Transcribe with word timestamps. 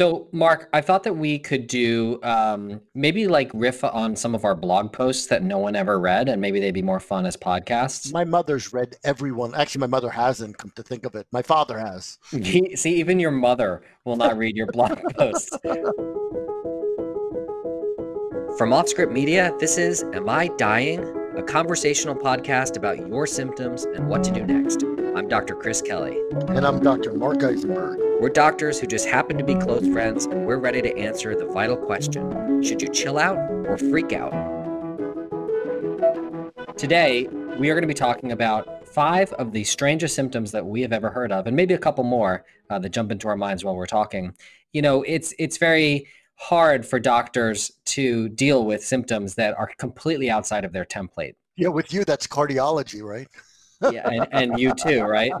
So, 0.00 0.28
Mark, 0.32 0.70
I 0.72 0.80
thought 0.80 1.02
that 1.02 1.12
we 1.12 1.38
could 1.38 1.66
do 1.66 2.20
um, 2.22 2.80
maybe 2.94 3.26
like 3.26 3.50
riff 3.52 3.84
on 3.84 4.16
some 4.16 4.34
of 4.34 4.46
our 4.46 4.54
blog 4.54 4.94
posts 4.94 5.26
that 5.26 5.42
no 5.42 5.58
one 5.58 5.76
ever 5.76 6.00
read, 6.00 6.30
and 6.30 6.40
maybe 6.40 6.58
they'd 6.58 6.70
be 6.70 6.80
more 6.80 7.00
fun 7.00 7.26
as 7.26 7.36
podcasts. 7.36 8.10
My 8.10 8.24
mother's 8.24 8.72
read 8.72 8.96
every 9.04 9.30
one. 9.30 9.54
Actually, 9.54 9.80
my 9.80 9.88
mother 9.88 10.08
hasn't, 10.08 10.56
come 10.56 10.72
to 10.76 10.82
think 10.82 11.04
of 11.04 11.16
it. 11.16 11.26
My 11.32 11.42
father 11.42 11.78
has. 11.78 12.18
See, 12.30 12.94
even 12.94 13.20
your 13.20 13.30
mother 13.30 13.82
will 14.06 14.16
not 14.16 14.38
read 14.38 14.56
your 14.56 14.68
blog 14.68 15.02
posts. 15.18 15.50
From 18.56 18.70
Offscript 18.70 19.12
Media, 19.12 19.52
this 19.60 19.76
is 19.76 20.02
Am 20.14 20.30
I 20.30 20.48
Dying? 20.56 21.00
A 21.36 21.42
conversational 21.42 22.14
podcast 22.14 22.78
about 22.78 23.06
your 23.06 23.26
symptoms 23.26 23.84
and 23.84 24.08
what 24.08 24.24
to 24.24 24.30
do 24.30 24.46
next. 24.46 24.82
I'm 25.14 25.28
Dr. 25.28 25.54
Chris 25.56 25.82
Kelly. 25.82 26.18
And 26.48 26.66
I'm 26.66 26.80
Dr. 26.80 27.12
Mark 27.12 27.42
Eisenberg. 27.42 28.09
We're 28.20 28.28
doctors 28.28 28.78
who 28.78 28.86
just 28.86 29.08
happen 29.08 29.38
to 29.38 29.44
be 29.44 29.54
close 29.54 29.88
friends, 29.88 30.26
and 30.26 30.44
we're 30.44 30.58
ready 30.58 30.82
to 30.82 30.94
answer 30.98 31.34
the 31.34 31.46
vital 31.46 31.74
question 31.74 32.62
Should 32.62 32.82
you 32.82 32.88
chill 32.88 33.18
out 33.18 33.38
or 33.66 33.78
freak 33.78 34.12
out? 34.12 34.32
Today, 36.76 37.28
we 37.58 37.70
are 37.70 37.74
going 37.74 37.80
to 37.80 37.88
be 37.88 37.94
talking 37.94 38.32
about 38.32 38.86
five 38.86 39.32
of 39.32 39.52
the 39.52 39.64
strangest 39.64 40.14
symptoms 40.14 40.52
that 40.52 40.66
we 40.66 40.82
have 40.82 40.92
ever 40.92 41.08
heard 41.08 41.32
of, 41.32 41.46
and 41.46 41.56
maybe 41.56 41.72
a 41.72 41.78
couple 41.78 42.04
more 42.04 42.44
uh, 42.68 42.78
that 42.78 42.90
jump 42.90 43.10
into 43.10 43.26
our 43.26 43.38
minds 43.38 43.64
while 43.64 43.74
we're 43.74 43.86
talking. 43.86 44.36
You 44.74 44.82
know, 44.82 45.02
it's 45.04 45.32
it's 45.38 45.56
very 45.56 46.06
hard 46.34 46.84
for 46.84 47.00
doctors 47.00 47.72
to 47.86 48.28
deal 48.28 48.66
with 48.66 48.84
symptoms 48.84 49.34
that 49.36 49.58
are 49.58 49.70
completely 49.78 50.28
outside 50.28 50.66
of 50.66 50.74
their 50.74 50.84
template. 50.84 51.36
Yeah, 51.56 51.68
with 51.68 51.90
you, 51.90 52.04
that's 52.04 52.26
cardiology, 52.26 53.02
right? 53.02 53.28
yeah, 53.90 54.08
and, 54.08 54.28
and 54.32 54.60
you 54.60 54.74
too, 54.74 55.02
right? 55.02 55.32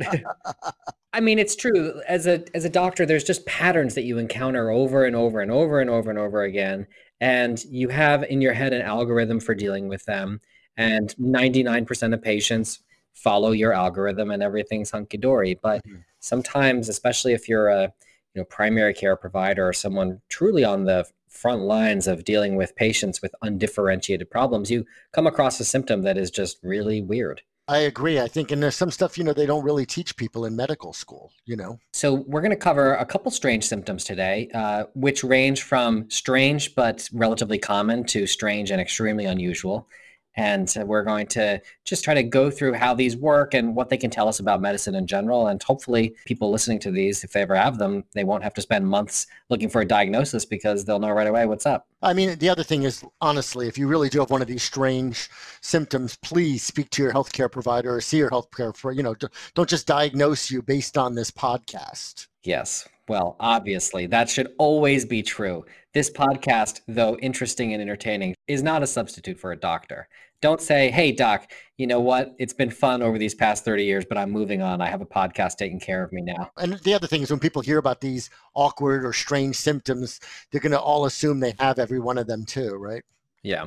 I 1.12 1.20
mean, 1.20 1.38
it's 1.38 1.56
true. 1.56 2.00
As 2.06 2.26
a 2.26 2.44
as 2.54 2.64
a 2.64 2.70
doctor, 2.70 3.04
there's 3.04 3.24
just 3.24 3.46
patterns 3.46 3.94
that 3.94 4.04
you 4.04 4.18
encounter 4.18 4.70
over 4.70 5.04
and 5.04 5.16
over 5.16 5.40
and 5.40 5.50
over 5.50 5.80
and 5.80 5.90
over 5.90 6.10
and 6.10 6.18
over 6.18 6.42
again, 6.42 6.86
and 7.20 7.62
you 7.64 7.88
have 7.88 8.22
in 8.24 8.40
your 8.40 8.52
head 8.52 8.72
an 8.72 8.82
algorithm 8.82 9.40
for 9.40 9.54
dealing 9.54 9.88
with 9.88 10.04
them. 10.04 10.40
And 10.76 11.14
99% 11.20 12.14
of 12.14 12.22
patients 12.22 12.78
follow 13.12 13.50
your 13.50 13.72
algorithm, 13.72 14.30
and 14.30 14.42
everything's 14.42 14.92
hunky 14.92 15.18
dory. 15.18 15.58
But 15.60 15.84
mm-hmm. 15.84 15.98
sometimes, 16.20 16.88
especially 16.88 17.32
if 17.32 17.48
you're 17.48 17.68
a 17.68 17.92
you 18.34 18.40
know 18.40 18.44
primary 18.44 18.94
care 18.94 19.16
provider 19.16 19.68
or 19.68 19.72
someone 19.72 20.20
truly 20.28 20.64
on 20.64 20.84
the 20.84 21.06
front 21.28 21.62
lines 21.62 22.06
of 22.06 22.24
dealing 22.24 22.56
with 22.56 22.76
patients 22.76 23.20
with 23.20 23.34
undifferentiated 23.42 24.30
problems, 24.30 24.70
you 24.70 24.84
come 25.12 25.26
across 25.26 25.58
a 25.58 25.64
symptom 25.64 26.02
that 26.02 26.18
is 26.18 26.30
just 26.30 26.58
really 26.62 27.02
weird. 27.02 27.42
I 27.70 27.78
agree. 27.78 28.18
I 28.18 28.26
think, 28.26 28.50
and 28.50 28.60
there's 28.60 28.74
some 28.74 28.90
stuff, 28.90 29.16
you 29.16 29.22
know, 29.22 29.32
they 29.32 29.46
don't 29.46 29.62
really 29.62 29.86
teach 29.86 30.16
people 30.16 30.44
in 30.44 30.56
medical 30.56 30.92
school, 30.92 31.30
you 31.46 31.54
know. 31.54 31.78
So, 31.92 32.24
we're 32.26 32.40
going 32.40 32.50
to 32.50 32.56
cover 32.56 32.94
a 32.94 33.06
couple 33.06 33.30
strange 33.30 33.62
symptoms 33.62 34.02
today, 34.02 34.48
uh, 34.52 34.84
which 34.94 35.22
range 35.22 35.62
from 35.62 36.10
strange 36.10 36.74
but 36.74 37.08
relatively 37.12 37.58
common 37.58 38.02
to 38.06 38.26
strange 38.26 38.72
and 38.72 38.80
extremely 38.80 39.24
unusual. 39.24 39.86
And 40.36 40.72
we're 40.84 41.02
going 41.02 41.26
to 41.28 41.60
just 41.84 42.04
try 42.04 42.14
to 42.14 42.22
go 42.22 42.50
through 42.50 42.74
how 42.74 42.94
these 42.94 43.16
work 43.16 43.52
and 43.52 43.74
what 43.74 43.88
they 43.88 43.96
can 43.96 44.10
tell 44.10 44.28
us 44.28 44.38
about 44.38 44.60
medicine 44.60 44.94
in 44.94 45.06
general. 45.06 45.48
And 45.48 45.62
hopefully, 45.62 46.14
people 46.24 46.50
listening 46.50 46.78
to 46.80 46.90
these, 46.90 47.24
if 47.24 47.32
they 47.32 47.42
ever 47.42 47.56
have 47.56 47.78
them, 47.78 48.04
they 48.14 48.24
won't 48.24 48.44
have 48.44 48.54
to 48.54 48.62
spend 48.62 48.86
months 48.86 49.26
looking 49.48 49.68
for 49.68 49.80
a 49.80 49.86
diagnosis 49.86 50.44
because 50.44 50.84
they'll 50.84 51.00
know 51.00 51.10
right 51.10 51.26
away 51.26 51.46
what's 51.46 51.66
up. 51.66 51.88
I 52.02 52.14
mean, 52.14 52.38
the 52.38 52.48
other 52.48 52.62
thing 52.62 52.84
is, 52.84 53.04
honestly, 53.20 53.68
if 53.68 53.76
you 53.76 53.86
really 53.86 54.08
do 54.08 54.20
have 54.20 54.30
one 54.30 54.40
of 54.40 54.48
these 54.48 54.62
strange 54.62 55.28
symptoms, 55.60 56.16
please 56.16 56.62
speak 56.62 56.88
to 56.90 57.02
your 57.02 57.12
healthcare 57.12 57.50
provider 57.50 57.94
or 57.94 58.00
see 58.00 58.16
your 58.18 58.30
healthcare 58.30 58.74
for, 58.74 58.92
you 58.92 59.02
know, 59.02 59.14
don't 59.54 59.68
just 59.68 59.86
diagnose 59.86 60.50
you 60.50 60.62
based 60.62 60.96
on 60.96 61.14
this 61.14 61.30
podcast. 61.30 62.28
Yes. 62.42 62.88
Well, 63.10 63.34
obviously, 63.40 64.06
that 64.06 64.30
should 64.30 64.54
always 64.56 65.04
be 65.04 65.20
true. 65.20 65.64
This 65.94 66.08
podcast, 66.08 66.82
though 66.86 67.16
interesting 67.16 67.72
and 67.72 67.82
entertaining, 67.82 68.36
is 68.46 68.62
not 68.62 68.84
a 68.84 68.86
substitute 68.86 69.36
for 69.36 69.50
a 69.50 69.56
doctor. 69.56 70.06
Don't 70.40 70.60
say, 70.60 70.92
hey, 70.92 71.10
doc, 71.10 71.50
you 71.76 71.88
know 71.88 71.98
what? 71.98 72.36
It's 72.38 72.52
been 72.52 72.70
fun 72.70 73.02
over 73.02 73.18
these 73.18 73.34
past 73.34 73.64
30 73.64 73.82
years, 73.82 74.04
but 74.08 74.16
I'm 74.16 74.30
moving 74.30 74.62
on. 74.62 74.80
I 74.80 74.86
have 74.86 75.00
a 75.00 75.06
podcast 75.06 75.56
taking 75.56 75.80
care 75.80 76.04
of 76.04 76.12
me 76.12 76.22
now. 76.22 76.52
And 76.56 76.74
the 76.84 76.94
other 76.94 77.08
thing 77.08 77.22
is, 77.22 77.32
when 77.32 77.40
people 77.40 77.62
hear 77.62 77.78
about 77.78 78.00
these 78.00 78.30
awkward 78.54 79.04
or 79.04 79.12
strange 79.12 79.56
symptoms, 79.56 80.20
they're 80.52 80.60
going 80.60 80.70
to 80.70 80.80
all 80.80 81.04
assume 81.04 81.40
they 81.40 81.54
have 81.58 81.80
every 81.80 81.98
one 81.98 82.16
of 82.16 82.28
them 82.28 82.44
too, 82.44 82.76
right? 82.76 83.02
Yeah. 83.42 83.66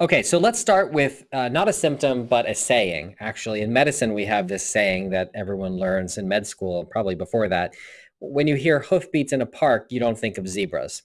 Okay, 0.00 0.24
so 0.24 0.38
let's 0.38 0.58
start 0.58 0.92
with 0.92 1.24
uh, 1.32 1.50
not 1.50 1.68
a 1.68 1.72
symptom, 1.72 2.26
but 2.26 2.48
a 2.48 2.54
saying. 2.56 3.14
Actually, 3.20 3.60
in 3.60 3.72
medicine, 3.72 4.12
we 4.12 4.24
have 4.24 4.48
this 4.48 4.66
saying 4.66 5.10
that 5.10 5.30
everyone 5.34 5.76
learns 5.76 6.18
in 6.18 6.26
med 6.26 6.48
school, 6.48 6.84
probably 6.84 7.14
before 7.14 7.48
that. 7.48 7.74
When 8.20 8.46
you 8.46 8.54
hear 8.54 8.80
hoofbeats 8.80 9.32
in 9.32 9.40
a 9.40 9.46
park, 9.46 9.86
you 9.90 10.00
don't 10.00 10.18
think 10.18 10.38
of 10.38 10.46
zebras. 10.48 11.02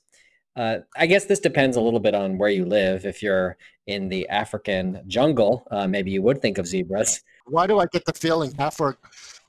Uh, 0.56 0.80
I 0.96 1.06
guess 1.06 1.26
this 1.26 1.40
depends 1.40 1.76
a 1.76 1.82
little 1.82 2.00
bit 2.00 2.16
on 2.16 2.38
where 2.38 2.50
you 2.50 2.66
live. 2.66 3.06
If 3.06 3.22
you're 3.22 3.58
in 3.88 4.08
the 4.08 4.28
African 4.30 5.02
jungle, 5.08 5.68
uh, 5.70 5.88
maybe 5.88 6.12
you 6.12 6.22
would 6.22 6.42
think 6.42 6.58
of 6.58 6.66
zebras. 6.66 7.22
Why 7.46 7.68
do 7.68 7.80
I 7.80 7.86
get 7.92 8.06
the 8.06 8.14
feeling 8.14 8.54
half 8.58 8.80
our 8.82 8.98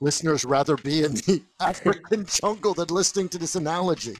listeners 0.01 0.45
rather 0.45 0.75
be 0.75 1.03
in 1.03 1.13
the 1.13 1.41
African 1.59 2.25
jungle 2.25 2.73
than 2.73 2.89
listening 2.89 3.29
to 3.29 3.37
this 3.37 3.55
analogy? 3.55 4.17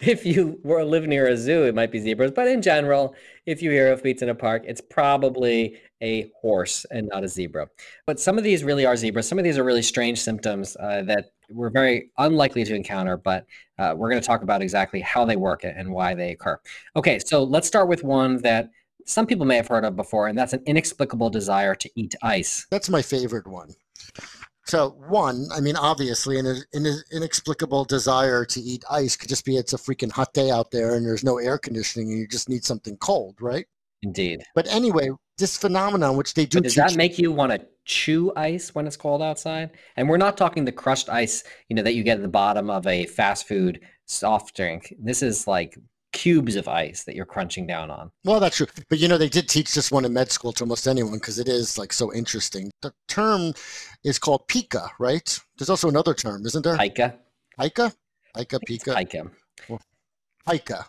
If 0.00 0.24
you 0.24 0.60
were 0.62 0.82
live 0.84 1.06
near 1.06 1.26
a 1.26 1.36
zoo, 1.36 1.64
it 1.64 1.74
might 1.74 1.90
be 1.90 1.98
zebras. 1.98 2.30
But 2.30 2.48
in 2.48 2.62
general, 2.62 3.14
if 3.48 3.62
you 3.62 3.70
hear 3.70 3.90
of 3.90 4.02
beats 4.02 4.20
in 4.20 4.28
a 4.28 4.34
park, 4.34 4.64
it's 4.66 4.82
probably 4.82 5.78
a 6.02 6.30
horse 6.38 6.84
and 6.90 7.08
not 7.10 7.24
a 7.24 7.28
zebra. 7.28 7.66
But 8.06 8.20
some 8.20 8.36
of 8.36 8.44
these 8.44 8.62
really 8.62 8.84
are 8.84 8.94
zebras. 8.94 9.26
Some 9.26 9.38
of 9.38 9.44
these 9.44 9.56
are 9.56 9.64
really 9.64 9.80
strange 9.80 10.20
symptoms 10.20 10.76
uh, 10.78 11.02
that 11.06 11.30
we're 11.48 11.70
very 11.70 12.10
unlikely 12.18 12.64
to 12.64 12.74
encounter, 12.74 13.16
but 13.16 13.46
uh, 13.78 13.94
we're 13.96 14.10
going 14.10 14.20
to 14.20 14.26
talk 14.26 14.42
about 14.42 14.60
exactly 14.60 15.00
how 15.00 15.24
they 15.24 15.36
work 15.36 15.64
and 15.64 15.90
why 15.90 16.14
they 16.14 16.32
occur. 16.32 16.60
Okay, 16.94 17.18
so 17.18 17.42
let's 17.42 17.66
start 17.66 17.88
with 17.88 18.04
one 18.04 18.36
that 18.42 18.68
some 19.06 19.26
people 19.26 19.46
may 19.46 19.56
have 19.56 19.68
heard 19.68 19.86
of 19.86 19.96
before, 19.96 20.28
and 20.28 20.36
that's 20.36 20.52
an 20.52 20.62
inexplicable 20.66 21.30
desire 21.30 21.74
to 21.74 21.90
eat 21.94 22.14
ice. 22.22 22.66
That's 22.70 22.90
my 22.90 23.00
favorite 23.00 23.46
one. 23.46 23.70
So, 24.68 24.90
one, 25.08 25.48
I 25.54 25.60
mean, 25.60 25.76
obviously, 25.76 26.38
an, 26.38 26.46
an 26.46 27.02
inexplicable 27.10 27.86
desire 27.86 28.44
to 28.44 28.60
eat 28.60 28.84
ice 28.90 29.16
could 29.16 29.30
just 29.30 29.46
be 29.46 29.56
it's 29.56 29.72
a 29.72 29.78
freaking 29.78 30.12
hot 30.12 30.34
day 30.34 30.50
out 30.50 30.70
there 30.70 30.94
and 30.94 31.06
there's 31.06 31.24
no 31.24 31.38
air 31.38 31.56
conditioning 31.56 32.10
and 32.10 32.18
you 32.18 32.28
just 32.28 32.50
need 32.50 32.64
something 32.64 32.98
cold, 32.98 33.36
right? 33.40 33.64
Indeed. 34.02 34.42
But 34.54 34.68
anyway, 34.68 35.08
this 35.38 35.56
phenomenon, 35.56 36.18
which 36.18 36.34
they 36.34 36.44
do. 36.44 36.58
But 36.58 36.64
does 36.64 36.74
that 36.74 36.96
make 36.96 37.18
you 37.18 37.32
want 37.32 37.52
to 37.52 37.66
chew 37.86 38.30
ice 38.36 38.74
when 38.74 38.86
it's 38.86 38.96
cold 38.96 39.22
outside? 39.22 39.70
And 39.96 40.06
we're 40.06 40.18
not 40.18 40.36
talking 40.36 40.66
the 40.66 40.72
crushed 40.72 41.08
ice, 41.08 41.44
you 41.68 41.74
know, 41.74 41.82
that 41.82 41.94
you 41.94 42.02
get 42.02 42.18
at 42.18 42.22
the 42.22 42.28
bottom 42.28 42.68
of 42.68 42.86
a 42.86 43.06
fast 43.06 43.48
food 43.48 43.80
soft 44.04 44.54
drink. 44.54 44.94
This 44.98 45.22
is 45.22 45.46
like 45.46 45.78
cubes 46.12 46.56
of 46.56 46.68
ice 46.68 47.04
that 47.04 47.14
you're 47.14 47.26
crunching 47.26 47.66
down 47.66 47.90
on. 47.90 48.10
Well, 48.24 48.40
that's 48.40 48.56
true. 48.56 48.66
But 48.88 48.98
you 48.98 49.08
know, 49.08 49.18
they 49.18 49.28
did 49.28 49.48
teach 49.48 49.74
this 49.74 49.90
one 49.90 50.04
in 50.04 50.12
med 50.12 50.30
school 50.30 50.52
to 50.54 50.64
almost 50.64 50.86
anyone 50.86 51.14
because 51.14 51.38
it 51.38 51.48
is 51.48 51.78
like 51.78 51.92
so 51.92 52.12
interesting. 52.12 52.70
The 52.82 52.92
term 53.08 53.52
is 54.04 54.18
called 54.18 54.48
pica, 54.48 54.90
right? 54.98 55.38
There's 55.58 55.70
also 55.70 55.88
another 55.88 56.14
term, 56.14 56.46
isn't 56.46 56.64
there? 56.64 56.76
Pica. 56.76 57.16
Pica? 57.60 57.92
Pica, 58.36 58.60
pica. 58.60 58.94
Pica. 58.94 59.30
Well, 59.68 59.80
pica. 60.48 60.86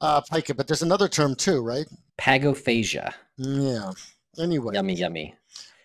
Uh, 0.00 0.20
pica, 0.20 0.54
but 0.54 0.66
there's 0.66 0.82
another 0.82 1.08
term 1.08 1.34
too, 1.34 1.62
right? 1.62 1.86
Pagophagia. 2.18 3.12
Yeah. 3.36 3.92
Anyway. 4.38 4.74
Yummy, 4.74 4.94
yummy. 4.94 5.34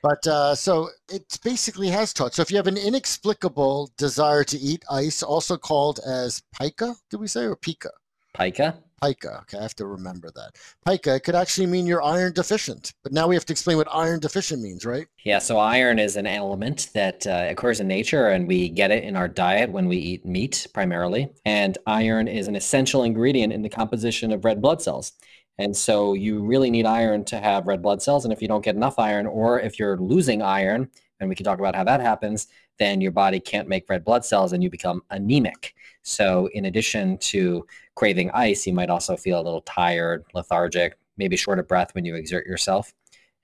But 0.03 0.25
uh, 0.25 0.55
so 0.55 0.89
it 1.09 1.37
basically 1.43 1.89
has 1.89 2.11
taught. 2.11 2.33
So 2.33 2.41
if 2.41 2.49
you 2.49 2.57
have 2.57 2.67
an 2.67 2.77
inexplicable 2.77 3.91
desire 3.97 4.43
to 4.45 4.57
eat 4.57 4.83
ice, 4.89 5.21
also 5.21 5.57
called 5.57 5.99
as 6.05 6.41
pica, 6.59 6.95
did 7.09 7.19
we 7.19 7.27
say, 7.27 7.45
or 7.45 7.55
pica? 7.55 7.91
Pica? 8.33 8.77
Pica. 9.03 9.39
Okay, 9.41 9.57
I 9.57 9.63
have 9.63 9.75
to 9.77 9.87
remember 9.87 10.29
that. 10.35 10.51
Pica 10.85 11.19
could 11.19 11.33
actually 11.33 11.65
mean 11.65 11.87
you're 11.87 12.03
iron 12.03 12.33
deficient. 12.33 12.93
But 13.01 13.11
now 13.11 13.27
we 13.27 13.35
have 13.35 13.45
to 13.45 13.53
explain 13.53 13.77
what 13.77 13.87
iron 13.91 14.19
deficient 14.19 14.61
means, 14.61 14.85
right? 14.85 15.07
Yeah, 15.23 15.39
so 15.39 15.57
iron 15.57 15.97
is 15.97 16.17
an 16.17 16.27
element 16.27 16.89
that 16.93 17.25
uh, 17.25 17.47
occurs 17.49 17.79
in 17.79 17.87
nature 17.87 18.27
and 18.27 18.47
we 18.47 18.69
get 18.69 18.91
it 18.91 19.03
in 19.03 19.15
our 19.15 19.27
diet 19.27 19.71
when 19.71 19.87
we 19.87 19.97
eat 19.97 20.25
meat 20.25 20.67
primarily. 20.73 21.31
And 21.45 21.77
iron 21.87 22.27
is 22.27 22.47
an 22.47 22.55
essential 22.55 23.03
ingredient 23.03 23.53
in 23.53 23.63
the 23.63 23.69
composition 23.69 24.31
of 24.31 24.45
red 24.45 24.61
blood 24.61 24.83
cells. 24.83 25.13
And 25.57 25.75
so 25.75 26.13
you 26.13 26.43
really 26.43 26.69
need 26.69 26.85
iron 26.85 27.25
to 27.25 27.39
have 27.39 27.67
red 27.67 27.81
blood 27.81 28.01
cells. 28.01 28.25
And 28.25 28.31
if 28.31 28.41
you 28.41 28.47
don't 28.47 28.63
get 28.63 28.75
enough 28.75 28.99
iron, 28.99 29.25
or 29.25 29.59
if 29.59 29.79
you're 29.79 29.97
losing 29.97 30.41
iron, 30.41 30.89
and 31.19 31.29
we 31.29 31.35
can 31.35 31.43
talk 31.43 31.59
about 31.59 31.75
how 31.75 31.83
that 31.83 32.01
happens, 32.01 32.47
then 32.79 33.01
your 33.01 33.11
body 33.11 33.39
can't 33.39 33.67
make 33.67 33.89
red 33.89 34.03
blood 34.03 34.25
cells 34.25 34.53
and 34.53 34.63
you 34.63 34.69
become 34.69 35.01
anemic. 35.11 35.75
So, 36.03 36.49
in 36.53 36.65
addition 36.65 37.17
to 37.19 37.65
craving 37.95 38.31
ice, 38.31 38.65
you 38.65 38.73
might 38.73 38.89
also 38.89 39.15
feel 39.15 39.39
a 39.39 39.43
little 39.43 39.61
tired, 39.61 40.23
lethargic, 40.33 40.97
maybe 41.17 41.37
short 41.37 41.59
of 41.59 41.67
breath 41.67 41.93
when 41.93 42.05
you 42.05 42.15
exert 42.15 42.45
yourself. 42.45 42.93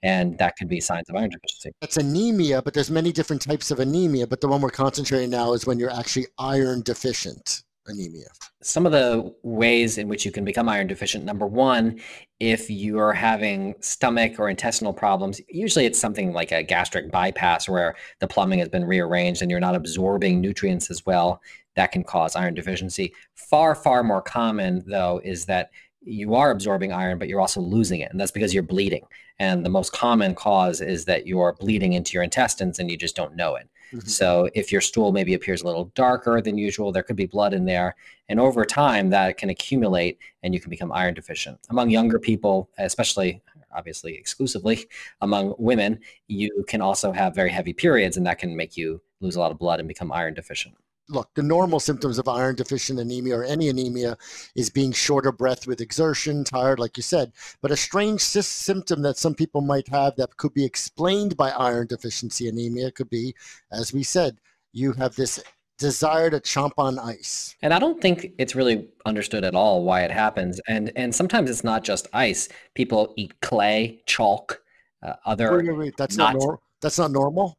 And 0.03 0.37
that 0.37 0.55
could 0.57 0.67
be 0.67 0.79
signs 0.79 1.09
of 1.09 1.15
iron 1.15 1.29
deficiency. 1.29 1.71
That's 1.81 1.97
anemia, 1.97 2.61
but 2.61 2.73
there's 2.73 2.91
many 2.91 3.11
different 3.11 3.41
types 3.41 3.71
of 3.71 3.79
anemia. 3.79 4.27
But 4.27 4.41
the 4.41 4.47
one 4.47 4.61
we're 4.61 4.69
concentrating 4.69 5.29
now 5.29 5.53
is 5.53 5.65
when 5.65 5.79
you're 5.79 5.93
actually 5.93 6.27
iron 6.37 6.81
deficient 6.81 7.63
anemia. 7.87 8.27
Some 8.61 8.85
of 8.85 8.91
the 8.91 9.33
ways 9.43 9.97
in 9.97 10.07
which 10.07 10.25
you 10.25 10.31
can 10.31 10.43
become 10.43 10.67
iron 10.67 10.87
deficient 10.87 11.23
number 11.25 11.45
one, 11.45 11.99
if 12.39 12.69
you 12.69 12.99
are 12.99 13.13
having 13.13 13.75
stomach 13.79 14.39
or 14.39 14.49
intestinal 14.49 14.93
problems, 14.93 15.41
usually 15.49 15.85
it's 15.85 15.99
something 15.99 16.33
like 16.33 16.51
a 16.51 16.63
gastric 16.63 17.11
bypass 17.11 17.67
where 17.67 17.95
the 18.19 18.27
plumbing 18.27 18.59
has 18.59 18.69
been 18.69 18.85
rearranged 18.85 19.41
and 19.41 19.49
you're 19.49 19.59
not 19.59 19.75
absorbing 19.75 20.41
nutrients 20.41 20.91
as 20.91 21.05
well. 21.05 21.41
That 21.75 21.91
can 21.91 22.03
cause 22.03 22.35
iron 22.35 22.55
deficiency. 22.55 23.13
Far, 23.35 23.75
far 23.75 24.03
more 24.03 24.21
common, 24.21 24.83
though, 24.87 25.21
is 25.23 25.45
that 25.45 25.69
you 26.01 26.35
are 26.35 26.51
absorbing 26.51 26.93
iron, 26.93 27.19
but 27.19 27.27
you're 27.27 27.41
also 27.41 27.61
losing 27.61 27.99
it. 27.99 28.11
And 28.11 28.19
that's 28.19 28.31
because 28.31 28.53
you're 28.53 28.63
bleeding. 28.63 29.05
And 29.39 29.65
the 29.65 29.69
most 29.69 29.93
common 29.93 30.33
cause 30.33 30.81
is 30.81 31.05
that 31.05 31.27
you're 31.27 31.53
bleeding 31.59 31.93
into 31.93 32.13
your 32.13 32.23
intestines 32.23 32.79
and 32.79 32.89
you 32.89 32.97
just 32.97 33.15
don't 33.15 33.35
know 33.35 33.55
it. 33.55 33.69
Mm-hmm. 33.93 34.07
So 34.07 34.49
if 34.53 34.71
your 34.71 34.81
stool 34.81 35.11
maybe 35.11 35.33
appears 35.33 35.61
a 35.61 35.65
little 35.65 35.85
darker 35.95 36.41
than 36.41 36.57
usual, 36.57 36.91
there 36.91 37.03
could 37.03 37.15
be 37.15 37.25
blood 37.25 37.53
in 37.53 37.65
there. 37.65 37.95
And 38.29 38.39
over 38.39 38.65
time, 38.65 39.09
that 39.11 39.37
can 39.37 39.49
accumulate 39.49 40.19
and 40.43 40.53
you 40.53 40.59
can 40.59 40.69
become 40.69 40.91
iron 40.91 41.13
deficient. 41.13 41.59
Among 41.69 41.89
younger 41.89 42.19
people, 42.19 42.69
especially 42.77 43.41
obviously 43.73 44.15
exclusively 44.15 44.85
among 45.21 45.53
women, 45.57 45.99
you 46.27 46.65
can 46.67 46.81
also 46.81 47.11
have 47.11 47.35
very 47.35 47.49
heavy 47.49 47.73
periods 47.73 48.17
and 48.17 48.25
that 48.25 48.39
can 48.39 48.55
make 48.55 48.75
you 48.75 49.01
lose 49.21 49.35
a 49.35 49.39
lot 49.39 49.51
of 49.51 49.59
blood 49.59 49.79
and 49.79 49.87
become 49.87 50.11
iron 50.11 50.33
deficient 50.33 50.75
look, 51.09 51.33
the 51.35 51.43
normal 51.43 51.79
symptoms 51.79 52.17
of 52.17 52.27
iron 52.27 52.55
deficient 52.55 52.99
anemia 52.99 53.37
or 53.37 53.43
any 53.43 53.69
anemia 53.69 54.17
is 54.55 54.69
being 54.69 54.91
short 54.91 55.25
of 55.25 55.37
breath 55.37 55.67
with 55.67 55.81
exertion, 55.81 56.43
tired, 56.43 56.79
like 56.79 56.97
you 56.97 57.03
said. 57.03 57.31
But 57.61 57.71
a 57.71 57.77
strange 57.77 58.21
symptom 58.21 59.01
that 59.03 59.17
some 59.17 59.33
people 59.33 59.61
might 59.61 59.87
have 59.89 60.15
that 60.17 60.37
could 60.37 60.53
be 60.53 60.65
explained 60.65 61.37
by 61.37 61.51
iron 61.51 61.87
deficiency 61.87 62.47
anemia 62.47 62.91
could 62.91 63.09
be, 63.09 63.35
as 63.71 63.93
we 63.93 64.03
said, 64.03 64.37
you 64.73 64.93
have 64.93 65.15
this 65.15 65.41
desire 65.77 66.29
to 66.29 66.39
chomp 66.39 66.71
on 66.77 66.99
ice. 66.99 67.55
And 67.61 67.73
I 67.73 67.79
don't 67.79 68.01
think 68.01 68.33
it's 68.37 68.55
really 68.55 68.87
understood 69.05 69.43
at 69.43 69.55
all 69.55 69.83
why 69.83 70.01
it 70.03 70.11
happens. 70.11 70.59
And 70.67 70.91
and 70.95 71.13
sometimes 71.13 71.49
it's 71.49 71.63
not 71.63 71.83
just 71.83 72.07
ice. 72.13 72.49
People 72.73 73.13
eat 73.15 73.39
clay, 73.41 74.01
chalk, 74.05 74.61
uh, 75.03 75.13
other. 75.25 75.55
Wait, 75.55 75.67
wait, 75.67 75.77
wait. 75.77 75.97
That's 75.97 76.17
not, 76.17 76.33
not 76.33 76.41
nor- 76.41 76.59
that's 76.81 76.97
not 76.97 77.11
normal. 77.11 77.57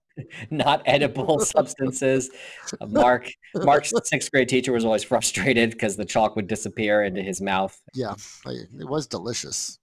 Not 0.50 0.82
edible 0.86 1.40
substances. 1.40 2.30
Uh, 2.80 2.86
Mark, 2.86 3.30
Mark's 3.54 3.92
sixth 4.04 4.30
grade 4.30 4.48
teacher 4.48 4.72
was 4.72 4.84
always 4.84 5.04
frustrated 5.04 5.70
because 5.70 5.96
the 5.96 6.04
chalk 6.04 6.36
would 6.36 6.46
disappear 6.46 7.04
into 7.04 7.22
his 7.22 7.40
mouth. 7.40 7.80
Yeah, 7.94 8.14
it 8.46 8.88
was 8.88 9.06
delicious. 9.06 9.78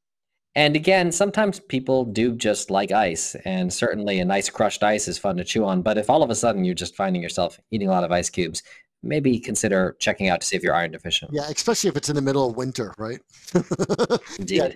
And 0.58 0.78
again, 0.78 1.12
sometimes 1.12 1.60
people 1.60 2.06
do 2.06 2.34
just 2.34 2.72
like 2.72 2.94
ice, 2.94 3.36
and 3.44 3.72
certainly 3.72 4.20
a 4.20 4.26
nice 4.26 4.50
crushed 4.50 4.84
ice 4.84 5.10
is 5.10 5.18
fun 5.18 5.36
to 5.36 5.44
chew 5.44 5.66
on. 5.66 5.82
But 5.82 5.98
if 5.98 6.10
all 6.10 6.24
of 6.24 6.30
a 6.30 6.36
sudden 6.36 6.64
you're 6.64 6.74
just 6.74 6.96
finding 6.96 7.22
yourself 7.22 7.60
eating 7.72 7.90
a 7.90 7.92
lot 7.92 8.06
of 8.06 8.12
ice 8.14 8.30
cubes, 8.30 8.64
maybe 9.06 9.40
consider 9.40 9.96
checking 10.00 10.30
out 10.30 10.42
to 10.42 10.48
see 10.48 10.56
if 10.56 10.64
you're 10.64 10.76
iron 10.76 10.92
deficient. 10.92 11.32
Yeah, 11.32 11.48
especially 11.50 11.90
if 11.90 11.96
it's 11.96 12.10
in 12.10 12.16
the 12.16 12.22
middle 12.22 12.50
of 12.50 12.58
winter, 12.58 12.94
right? 12.98 13.20
Indeed. 14.40 14.58
Yeah, 14.58 14.70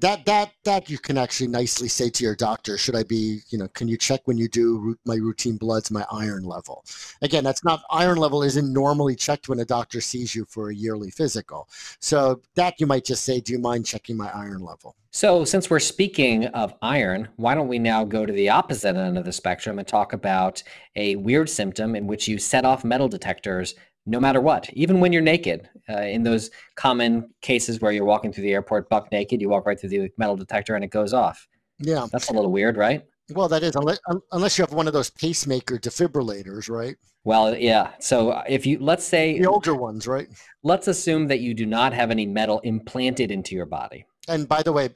that 0.00 0.26
that 0.26 0.52
that 0.64 0.90
you 0.90 0.98
can 0.98 1.16
actually 1.16 1.48
nicely 1.48 1.88
say 1.88 2.10
to 2.10 2.24
your 2.24 2.34
doctor, 2.34 2.76
should 2.76 2.96
I 2.96 3.04
be, 3.04 3.40
you 3.48 3.58
know, 3.58 3.68
can 3.68 3.88
you 3.88 3.96
check 3.96 4.20
when 4.24 4.36
you 4.36 4.48
do 4.48 4.96
my 5.04 5.14
routine 5.14 5.56
bloods 5.56 5.90
my 5.90 6.04
iron 6.10 6.44
level? 6.44 6.84
Again, 7.22 7.44
that's 7.44 7.64
not 7.64 7.82
iron 7.90 8.18
level 8.18 8.42
isn't 8.42 8.72
normally 8.72 9.16
checked 9.16 9.48
when 9.48 9.60
a 9.60 9.64
doctor 9.64 10.00
sees 10.00 10.34
you 10.34 10.44
for 10.44 10.70
a 10.70 10.74
yearly 10.74 11.10
physical. 11.10 11.68
So 12.00 12.42
that 12.56 12.80
you 12.80 12.86
might 12.86 13.04
just 13.04 13.24
say, 13.24 13.40
do 13.40 13.52
you 13.52 13.58
mind 13.58 13.86
checking 13.86 14.16
my 14.16 14.30
iron 14.36 14.60
level? 14.62 14.96
So, 15.16 15.46
since 15.46 15.70
we're 15.70 15.78
speaking 15.78 16.44
of 16.48 16.74
iron, 16.82 17.28
why 17.36 17.54
don't 17.54 17.68
we 17.68 17.78
now 17.78 18.04
go 18.04 18.26
to 18.26 18.32
the 18.34 18.50
opposite 18.50 18.96
end 18.96 19.16
of 19.16 19.24
the 19.24 19.32
spectrum 19.32 19.78
and 19.78 19.88
talk 19.88 20.12
about 20.12 20.62
a 20.94 21.16
weird 21.16 21.48
symptom 21.48 21.96
in 21.96 22.06
which 22.06 22.28
you 22.28 22.36
set 22.36 22.66
off 22.66 22.84
metal 22.84 23.08
detectors 23.08 23.74
no 24.04 24.20
matter 24.20 24.42
what, 24.42 24.68
even 24.74 25.00
when 25.00 25.14
you're 25.14 25.22
naked. 25.22 25.70
Uh, 25.88 26.02
in 26.02 26.22
those 26.22 26.50
common 26.74 27.30
cases 27.40 27.80
where 27.80 27.92
you're 27.92 28.04
walking 28.04 28.30
through 28.30 28.42
the 28.42 28.52
airport 28.52 28.90
buck 28.90 29.10
naked, 29.10 29.40
you 29.40 29.48
walk 29.48 29.64
right 29.64 29.80
through 29.80 29.88
the 29.88 30.10
metal 30.18 30.36
detector 30.36 30.74
and 30.74 30.84
it 30.84 30.90
goes 30.90 31.14
off. 31.14 31.48
Yeah. 31.78 32.06
That's 32.12 32.28
a 32.28 32.34
little 32.34 32.52
weird, 32.52 32.76
right? 32.76 33.02
Well, 33.30 33.48
that 33.48 33.62
is, 33.62 33.74
unless, 33.74 33.98
unless 34.32 34.58
you 34.58 34.64
have 34.64 34.74
one 34.74 34.86
of 34.86 34.92
those 34.92 35.08
pacemaker 35.08 35.78
defibrillators, 35.78 36.68
right? 36.68 36.96
Well, 37.24 37.56
yeah. 37.56 37.92
So 38.00 38.42
if 38.46 38.66
you, 38.66 38.80
let's 38.80 39.06
say 39.06 39.38
the 39.38 39.48
older 39.48 39.74
ones, 39.74 40.06
right? 40.06 40.28
Let's 40.62 40.88
assume 40.88 41.28
that 41.28 41.40
you 41.40 41.54
do 41.54 41.64
not 41.64 41.94
have 41.94 42.10
any 42.10 42.26
metal 42.26 42.60
implanted 42.60 43.30
into 43.30 43.54
your 43.54 43.64
body. 43.64 44.04
And 44.28 44.48
by 44.48 44.62
the 44.62 44.72
way, 44.72 44.90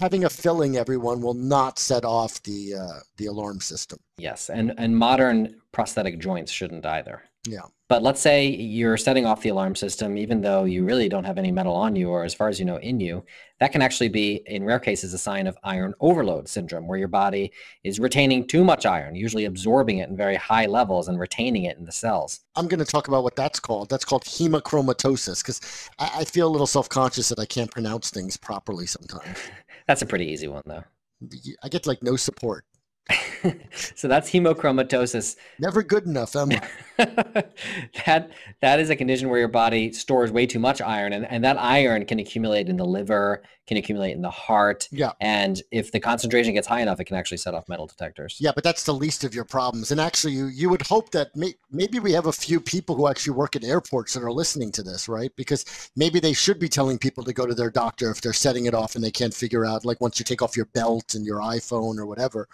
having 0.00 0.24
a 0.24 0.30
filling 0.30 0.76
everyone 0.76 1.20
will 1.20 1.34
not 1.34 1.78
set 1.78 2.04
off 2.04 2.42
the 2.42 2.74
uh, 2.74 3.00
the 3.16 3.26
alarm 3.26 3.60
system. 3.60 3.98
Yes, 4.18 4.50
and 4.50 4.74
and 4.78 4.96
modern 4.96 5.60
prosthetic 5.72 6.18
joints 6.18 6.52
shouldn't 6.52 6.86
either. 6.86 7.22
Yeah. 7.46 7.62
But 7.88 8.02
let's 8.02 8.20
say 8.20 8.46
you're 8.46 8.96
setting 8.96 9.26
off 9.26 9.42
the 9.42 9.50
alarm 9.50 9.74
system, 9.74 10.16
even 10.16 10.40
though 10.40 10.64
you 10.64 10.84
really 10.84 11.10
don't 11.10 11.24
have 11.24 11.36
any 11.36 11.52
metal 11.52 11.74
on 11.74 11.94
you, 11.94 12.08
or 12.08 12.24
as 12.24 12.32
far 12.32 12.48
as 12.48 12.58
you 12.58 12.64
know, 12.64 12.78
in 12.78 12.98
you. 12.98 13.22
That 13.60 13.72
can 13.72 13.82
actually 13.82 14.08
be, 14.08 14.42
in 14.46 14.64
rare 14.64 14.80
cases, 14.80 15.12
a 15.12 15.18
sign 15.18 15.46
of 15.46 15.56
iron 15.62 15.92
overload 16.00 16.48
syndrome, 16.48 16.88
where 16.88 16.98
your 16.98 17.08
body 17.08 17.52
is 17.84 18.00
retaining 18.00 18.46
too 18.46 18.64
much 18.64 18.86
iron, 18.86 19.14
usually 19.14 19.44
absorbing 19.44 19.98
it 19.98 20.08
in 20.08 20.16
very 20.16 20.34
high 20.34 20.64
levels 20.64 21.08
and 21.08 21.20
retaining 21.20 21.64
it 21.64 21.76
in 21.76 21.84
the 21.84 21.92
cells. 21.92 22.40
I'm 22.56 22.68
going 22.68 22.80
to 22.80 22.90
talk 22.90 23.08
about 23.08 23.22
what 23.22 23.36
that's 23.36 23.60
called. 23.60 23.90
That's 23.90 24.04
called 24.06 24.24
hemochromatosis, 24.24 25.42
because 25.42 25.90
I, 25.98 26.20
I 26.20 26.24
feel 26.24 26.48
a 26.48 26.50
little 26.50 26.66
self 26.66 26.88
conscious 26.88 27.28
that 27.28 27.38
I 27.38 27.46
can't 27.46 27.70
pronounce 27.70 28.10
things 28.10 28.38
properly 28.38 28.86
sometimes. 28.86 29.38
that's 29.86 30.02
a 30.02 30.06
pretty 30.06 30.26
easy 30.26 30.48
one, 30.48 30.62
though. 30.66 30.84
I 31.62 31.68
get 31.68 31.86
like 31.86 32.02
no 32.02 32.16
support. 32.16 32.64
so 33.94 34.08
that's 34.08 34.30
hemochromatosis. 34.30 35.36
Never 35.58 35.82
good 35.82 36.04
enough, 36.04 36.34
Emma. 36.36 36.60
that 36.96 38.30
that 38.60 38.80
is 38.80 38.90
a 38.90 38.96
condition 38.96 39.28
where 39.28 39.38
your 39.38 39.48
body 39.48 39.92
stores 39.92 40.30
way 40.30 40.46
too 40.46 40.58
much 40.58 40.80
iron, 40.80 41.12
and, 41.12 41.26
and 41.26 41.44
that 41.44 41.58
iron 41.58 42.04
can 42.04 42.18
accumulate 42.18 42.68
in 42.68 42.76
the 42.76 42.84
liver, 42.84 43.42
can 43.66 43.76
accumulate 43.76 44.12
in 44.12 44.22
the 44.22 44.30
heart. 44.30 44.88
Yeah. 44.90 45.12
And 45.20 45.60
if 45.70 45.90
the 45.90 46.00
concentration 46.00 46.54
gets 46.54 46.66
high 46.66 46.80
enough, 46.80 47.00
it 47.00 47.04
can 47.04 47.16
actually 47.16 47.38
set 47.38 47.54
off 47.54 47.68
metal 47.68 47.86
detectors. 47.86 48.36
Yeah, 48.38 48.52
but 48.54 48.62
that's 48.62 48.84
the 48.84 48.94
least 48.94 49.24
of 49.24 49.34
your 49.34 49.44
problems. 49.44 49.90
And 49.90 50.00
actually, 50.00 50.34
you 50.34 50.46
you 50.46 50.68
would 50.68 50.82
hope 50.82 51.10
that 51.10 51.34
may, 51.34 51.54
maybe 51.70 51.98
we 51.98 52.12
have 52.12 52.26
a 52.26 52.32
few 52.32 52.60
people 52.60 52.94
who 52.94 53.08
actually 53.08 53.34
work 53.34 53.56
at 53.56 53.64
airports 53.64 54.14
that 54.14 54.22
are 54.22 54.32
listening 54.32 54.70
to 54.72 54.82
this, 54.82 55.08
right? 55.08 55.32
Because 55.36 55.90
maybe 55.96 56.20
they 56.20 56.32
should 56.32 56.58
be 56.58 56.68
telling 56.68 56.98
people 56.98 57.24
to 57.24 57.32
go 57.32 57.46
to 57.46 57.54
their 57.54 57.70
doctor 57.70 58.10
if 58.10 58.20
they're 58.20 58.32
setting 58.32 58.66
it 58.66 58.74
off 58.74 58.94
and 58.94 59.04
they 59.04 59.10
can't 59.10 59.34
figure 59.34 59.64
out, 59.64 59.84
like 59.84 60.00
once 60.00 60.18
you 60.18 60.24
take 60.24 60.42
off 60.42 60.56
your 60.56 60.66
belt 60.66 61.14
and 61.14 61.24
your 61.24 61.40
iPhone 61.40 61.98
or 61.98 62.06
whatever. 62.06 62.48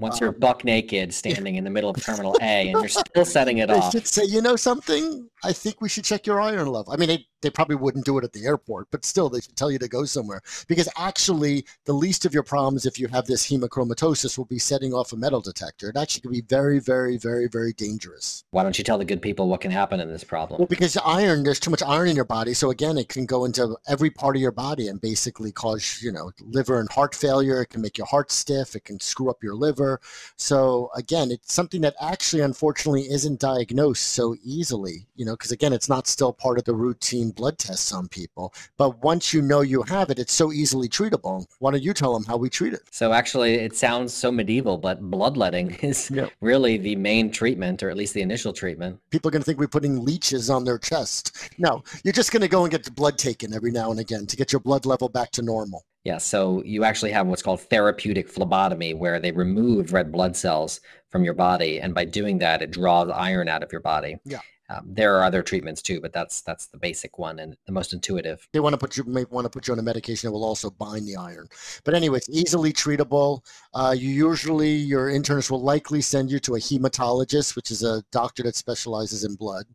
Once 0.00 0.20
you're 0.20 0.30
um, 0.30 0.35
buck 0.40 0.64
naked 0.64 1.12
standing 1.12 1.56
in 1.56 1.64
the 1.64 1.70
middle 1.70 1.90
of 1.90 2.02
Terminal 2.02 2.36
A 2.40 2.70
and 2.70 2.80
you're 2.80 2.88
still 2.88 3.24
setting 3.24 3.58
it 3.58 3.70
off. 3.70 3.92
They 3.92 3.98
should 3.98 4.06
say, 4.06 4.24
you 4.24 4.42
know 4.42 4.56
something? 4.56 5.28
I 5.44 5.52
think 5.52 5.80
we 5.80 5.88
should 5.88 6.04
check 6.04 6.26
your 6.26 6.40
iron 6.40 6.68
level. 6.68 6.92
I 6.92 6.96
mean, 6.96 7.08
they, 7.08 7.26
they 7.42 7.50
probably 7.50 7.76
wouldn't 7.76 8.04
do 8.04 8.18
it 8.18 8.24
at 8.24 8.32
the 8.32 8.46
airport, 8.46 8.88
but 8.90 9.04
still, 9.04 9.28
they 9.28 9.40
should 9.40 9.54
tell 9.54 9.70
you 9.70 9.78
to 9.78 9.88
go 9.88 10.04
somewhere. 10.04 10.40
Because 10.66 10.88
actually, 10.96 11.64
the 11.84 11.92
least 11.92 12.24
of 12.24 12.34
your 12.34 12.42
problems 12.42 12.86
if 12.86 12.98
you 12.98 13.06
have 13.08 13.26
this 13.26 13.48
hemochromatosis 13.48 14.36
will 14.38 14.46
be 14.46 14.58
setting 14.58 14.92
off 14.92 15.12
a 15.12 15.16
metal 15.16 15.40
detector. 15.40 15.90
It 15.90 15.96
actually 15.96 16.22
can 16.22 16.32
be 16.32 16.40
very, 16.40 16.80
very, 16.80 17.18
very, 17.18 17.46
very 17.46 17.72
dangerous. 17.74 18.44
Why 18.50 18.62
don't 18.62 18.76
you 18.78 18.84
tell 18.84 18.98
the 18.98 19.04
good 19.04 19.22
people 19.22 19.48
what 19.48 19.60
can 19.60 19.70
happen 19.70 20.00
in 20.00 20.08
this 20.08 20.24
problem? 20.24 20.58
Well, 20.58 20.66
because 20.66 20.96
iron, 21.04 21.44
there's 21.44 21.60
too 21.60 21.70
much 21.70 21.82
iron 21.82 22.08
in 22.08 22.16
your 22.16 22.24
body. 22.24 22.54
So 22.54 22.70
again, 22.70 22.98
it 22.98 23.08
can 23.08 23.26
go 23.26 23.44
into 23.44 23.76
every 23.86 24.10
part 24.10 24.36
of 24.36 24.42
your 24.42 24.52
body 24.52 24.88
and 24.88 25.00
basically 25.00 25.52
cause, 25.52 26.00
you 26.02 26.10
know, 26.10 26.32
liver 26.40 26.80
and 26.80 26.90
heart 26.90 27.14
failure. 27.14 27.60
It 27.60 27.66
can 27.66 27.82
make 27.82 27.98
your 27.98 28.06
heart 28.06 28.32
stiff. 28.32 28.74
It 28.74 28.84
can 28.84 28.98
screw 28.98 29.30
up 29.30 29.42
your 29.42 29.54
liver. 29.54 30.00
So 30.36 30.90
again, 30.94 31.30
it's 31.30 31.52
something 31.52 31.80
that 31.82 31.94
actually, 32.00 32.42
unfortunately, 32.42 33.02
isn't 33.10 33.40
diagnosed 33.40 34.02
so 34.02 34.36
easily, 34.42 35.06
you 35.14 35.24
know, 35.24 35.32
because 35.32 35.52
again, 35.52 35.72
it's 35.72 35.88
not 35.88 36.06
still 36.06 36.32
part 36.32 36.58
of 36.58 36.64
the 36.64 36.74
routine 36.74 37.30
blood 37.30 37.58
tests 37.58 37.92
on 37.92 38.08
people. 38.08 38.52
But 38.76 39.02
once 39.02 39.32
you 39.32 39.42
know 39.42 39.60
you 39.60 39.82
have 39.82 40.10
it, 40.10 40.18
it's 40.18 40.32
so 40.32 40.52
easily 40.52 40.88
treatable. 40.88 41.46
Why 41.58 41.70
don't 41.70 41.82
you 41.82 41.94
tell 41.94 42.12
them 42.12 42.24
how 42.24 42.36
we 42.36 42.50
treat 42.50 42.74
it? 42.74 42.82
So 42.90 43.12
actually, 43.12 43.54
it 43.54 43.76
sounds 43.76 44.12
so 44.12 44.30
medieval, 44.30 44.78
but 44.78 45.00
bloodletting 45.00 45.70
is 45.82 46.10
yep. 46.10 46.30
really 46.40 46.76
the 46.76 46.96
main 46.96 47.30
treatment, 47.30 47.82
or 47.82 47.90
at 47.90 47.96
least 47.96 48.14
the 48.14 48.22
initial 48.22 48.52
treatment. 48.52 48.98
People 49.10 49.28
are 49.28 49.32
going 49.32 49.42
to 49.42 49.46
think 49.46 49.58
we're 49.58 49.68
putting 49.68 50.04
leeches 50.04 50.50
on 50.50 50.64
their 50.64 50.78
chest. 50.78 51.50
No, 51.58 51.82
you're 52.04 52.12
just 52.12 52.32
going 52.32 52.42
to 52.42 52.48
go 52.48 52.64
and 52.64 52.70
get 52.70 52.84
the 52.84 52.90
blood 52.90 53.18
taken 53.18 53.54
every 53.54 53.70
now 53.70 53.90
and 53.90 54.00
again 54.00 54.26
to 54.26 54.36
get 54.36 54.52
your 54.52 54.60
blood 54.60 54.86
level 54.86 55.08
back 55.08 55.30
to 55.32 55.42
normal. 55.42 55.84
Yeah, 56.06 56.18
so 56.18 56.62
you 56.64 56.84
actually 56.84 57.10
have 57.10 57.26
what's 57.26 57.42
called 57.42 57.62
therapeutic 57.62 58.28
phlebotomy, 58.28 58.94
where 58.94 59.18
they 59.18 59.32
remove 59.32 59.92
red 59.92 60.12
blood 60.12 60.36
cells 60.36 60.80
from 61.10 61.24
your 61.24 61.34
body, 61.34 61.80
and 61.80 61.96
by 61.96 62.04
doing 62.04 62.38
that, 62.38 62.62
it 62.62 62.70
draws 62.70 63.10
iron 63.10 63.48
out 63.48 63.64
of 63.64 63.72
your 63.72 63.80
body. 63.80 64.14
Yeah. 64.24 64.38
Um, 64.68 64.82
there 64.84 65.16
are 65.16 65.24
other 65.24 65.42
treatments 65.42 65.82
too, 65.82 66.00
but 66.00 66.12
that's 66.12 66.42
that's 66.42 66.66
the 66.66 66.78
basic 66.78 67.18
one 67.18 67.38
and 67.38 67.56
the 67.66 67.72
most 67.72 67.92
intuitive. 67.92 68.46
They 68.52 68.60
want 68.60 68.72
to 68.74 68.78
put 68.78 68.96
you 68.96 69.04
may 69.04 69.24
want 69.30 69.44
to 69.44 69.50
put 69.50 69.68
you 69.68 69.72
on 69.72 69.78
a 69.78 69.82
medication 69.82 70.28
that 70.28 70.32
will 70.32 70.44
also 70.44 70.70
bind 70.70 71.06
the 71.06 71.16
iron. 71.16 71.48
But 71.84 71.94
anyway, 71.94 72.18
it's 72.18 72.28
easily 72.28 72.72
treatable. 72.72 73.40
Uh, 73.74 73.94
you 73.96 74.10
usually 74.10 74.72
your 74.72 75.08
internist 75.08 75.50
will 75.50 75.62
likely 75.62 76.00
send 76.00 76.30
you 76.30 76.38
to 76.40 76.56
a 76.56 76.58
hematologist, 76.58 77.54
which 77.54 77.70
is 77.70 77.82
a 77.82 78.02
doctor 78.12 78.42
that 78.42 78.56
specializes 78.56 79.24
in 79.24 79.36
blood. 79.36 79.66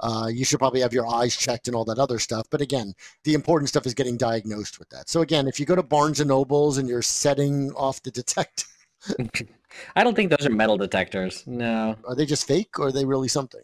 Uh, 0.00 0.28
you 0.32 0.44
should 0.44 0.58
probably 0.58 0.80
have 0.80 0.92
your 0.92 1.06
eyes 1.06 1.36
checked 1.36 1.66
and 1.68 1.76
all 1.76 1.84
that 1.84 1.98
other 1.98 2.18
stuff. 2.18 2.46
But 2.50 2.60
again, 2.60 2.94
the 3.24 3.34
important 3.34 3.68
stuff 3.68 3.86
is 3.86 3.94
getting 3.94 4.16
diagnosed 4.16 4.78
with 4.78 4.88
that. 4.90 5.08
So 5.08 5.20
again, 5.20 5.48
if 5.48 5.60
you 5.60 5.66
go 5.66 5.76
to 5.76 5.82
Barnes 5.82 6.20
and 6.20 6.28
Nobles 6.28 6.78
and 6.78 6.88
you're 6.88 7.02
setting 7.02 7.70
off 7.72 8.02
the 8.02 8.10
detector, 8.10 8.64
I 9.96 10.04
don't 10.04 10.14
think 10.14 10.30
those 10.30 10.46
are 10.46 10.50
metal 10.50 10.76
detectors. 10.76 11.44
No. 11.46 11.96
Are 12.04 12.14
they 12.14 12.26
just 12.26 12.46
fake 12.46 12.78
or 12.78 12.86
are 12.86 12.92
they 12.92 13.04
really 13.04 13.28
something? 13.28 13.62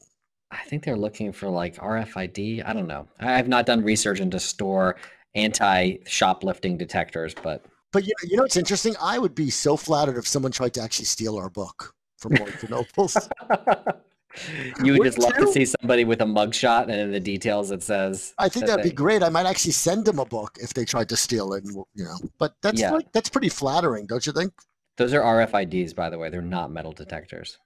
I 0.50 0.62
think 0.64 0.84
they're 0.84 0.96
looking 0.96 1.32
for 1.32 1.48
like 1.48 1.76
RFID. 1.76 2.62
I 2.66 2.72
don't 2.72 2.86
know. 2.86 3.08
I've 3.18 3.48
not 3.48 3.66
done 3.66 3.82
research 3.82 4.20
into 4.20 4.38
store 4.38 4.96
anti 5.34 5.96
shoplifting 6.06 6.76
detectors, 6.78 7.34
but 7.34 7.64
but 7.92 8.04
you 8.04 8.12
know, 8.22 8.28
you 8.28 8.36
know 8.36 8.42
what's 8.42 8.56
interesting? 8.56 8.94
I 9.00 9.18
would 9.18 9.34
be 9.34 9.50
so 9.50 9.76
flattered 9.76 10.16
if 10.18 10.26
someone 10.26 10.52
tried 10.52 10.74
to 10.74 10.82
actually 10.82 11.06
steal 11.06 11.36
our 11.36 11.48
book 11.48 11.94
from 12.18 12.34
Barnes 12.34 12.62
and 12.62 12.70
Nobles. 12.70 13.16
you 14.82 14.92
would, 14.92 14.98
would 14.98 15.04
just 15.04 15.18
love 15.18 15.34
to 15.36 15.50
see 15.52 15.64
somebody 15.64 16.04
with 16.04 16.20
a 16.20 16.24
mugshot 16.24 16.84
and 16.84 16.92
in 16.92 17.10
the 17.10 17.20
details 17.20 17.70
it 17.70 17.82
says. 17.82 18.34
I 18.38 18.48
think 18.48 18.66
that 18.66 18.76
would 18.76 18.84
be 18.84 18.90
great. 18.90 19.22
I 19.22 19.28
might 19.28 19.46
actually 19.46 19.72
send 19.72 20.04
them 20.04 20.18
a 20.18 20.24
book 20.24 20.58
if 20.60 20.74
they 20.74 20.84
tried 20.84 21.08
to 21.10 21.16
steal 21.16 21.52
it. 21.54 21.64
And, 21.64 21.74
you 21.94 22.04
know, 22.04 22.18
but 22.38 22.54
that's 22.62 22.80
yeah. 22.80 22.92
like, 22.92 23.10
that's 23.12 23.28
pretty 23.28 23.48
flattering, 23.48 24.06
don't 24.06 24.26
you 24.26 24.32
think? 24.32 24.52
Those 24.96 25.12
are 25.12 25.20
RFIDs, 25.20 25.94
by 25.94 26.10
the 26.10 26.18
way. 26.18 26.30
They're 26.30 26.42
not 26.42 26.70
metal 26.70 26.92
detectors. 26.92 27.58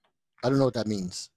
I 0.43 0.49
don't 0.49 0.59
know 0.59 0.65
what 0.65 0.75
that 0.75 0.87
means. 0.87 1.31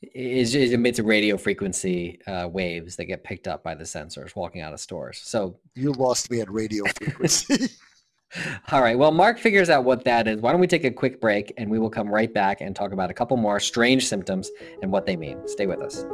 It, 0.00 0.54
it 0.54 0.72
emits 0.72 1.00
radio 1.00 1.36
frequency 1.36 2.20
uh, 2.26 2.48
waves 2.48 2.96
that 2.96 3.06
get 3.06 3.24
picked 3.24 3.48
up 3.48 3.64
by 3.64 3.74
the 3.74 3.84
sensors 3.84 4.36
walking 4.36 4.60
out 4.60 4.72
of 4.72 4.80
stores. 4.80 5.20
So 5.24 5.58
you 5.74 5.92
lost 5.92 6.30
me 6.30 6.40
at 6.40 6.50
radio 6.50 6.84
frequency. 6.96 7.68
All 8.72 8.82
right. 8.82 8.98
Well, 8.98 9.10
Mark 9.10 9.38
figures 9.38 9.70
out 9.70 9.84
what 9.84 10.04
that 10.04 10.28
is. 10.28 10.40
Why 10.40 10.52
don't 10.52 10.60
we 10.60 10.66
take 10.66 10.84
a 10.84 10.90
quick 10.90 11.20
break 11.20 11.52
and 11.56 11.70
we 11.70 11.78
will 11.78 11.90
come 11.90 12.08
right 12.08 12.32
back 12.32 12.60
and 12.60 12.74
talk 12.74 12.92
about 12.92 13.10
a 13.10 13.14
couple 13.14 13.36
more 13.36 13.58
strange 13.60 14.06
symptoms 14.06 14.50
and 14.82 14.92
what 14.92 15.06
they 15.06 15.16
mean. 15.16 15.46
Stay 15.46 15.66
with 15.66 15.80
us. 15.80 16.04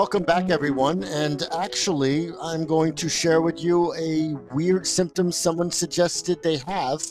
Welcome 0.00 0.22
back, 0.22 0.48
everyone. 0.48 1.04
And 1.04 1.46
actually, 1.54 2.30
I'm 2.40 2.64
going 2.64 2.94
to 2.94 3.06
share 3.06 3.42
with 3.42 3.62
you 3.62 3.92
a 3.96 4.32
weird 4.54 4.86
symptom 4.86 5.30
someone 5.30 5.70
suggested 5.70 6.42
they 6.42 6.56
have 6.66 7.02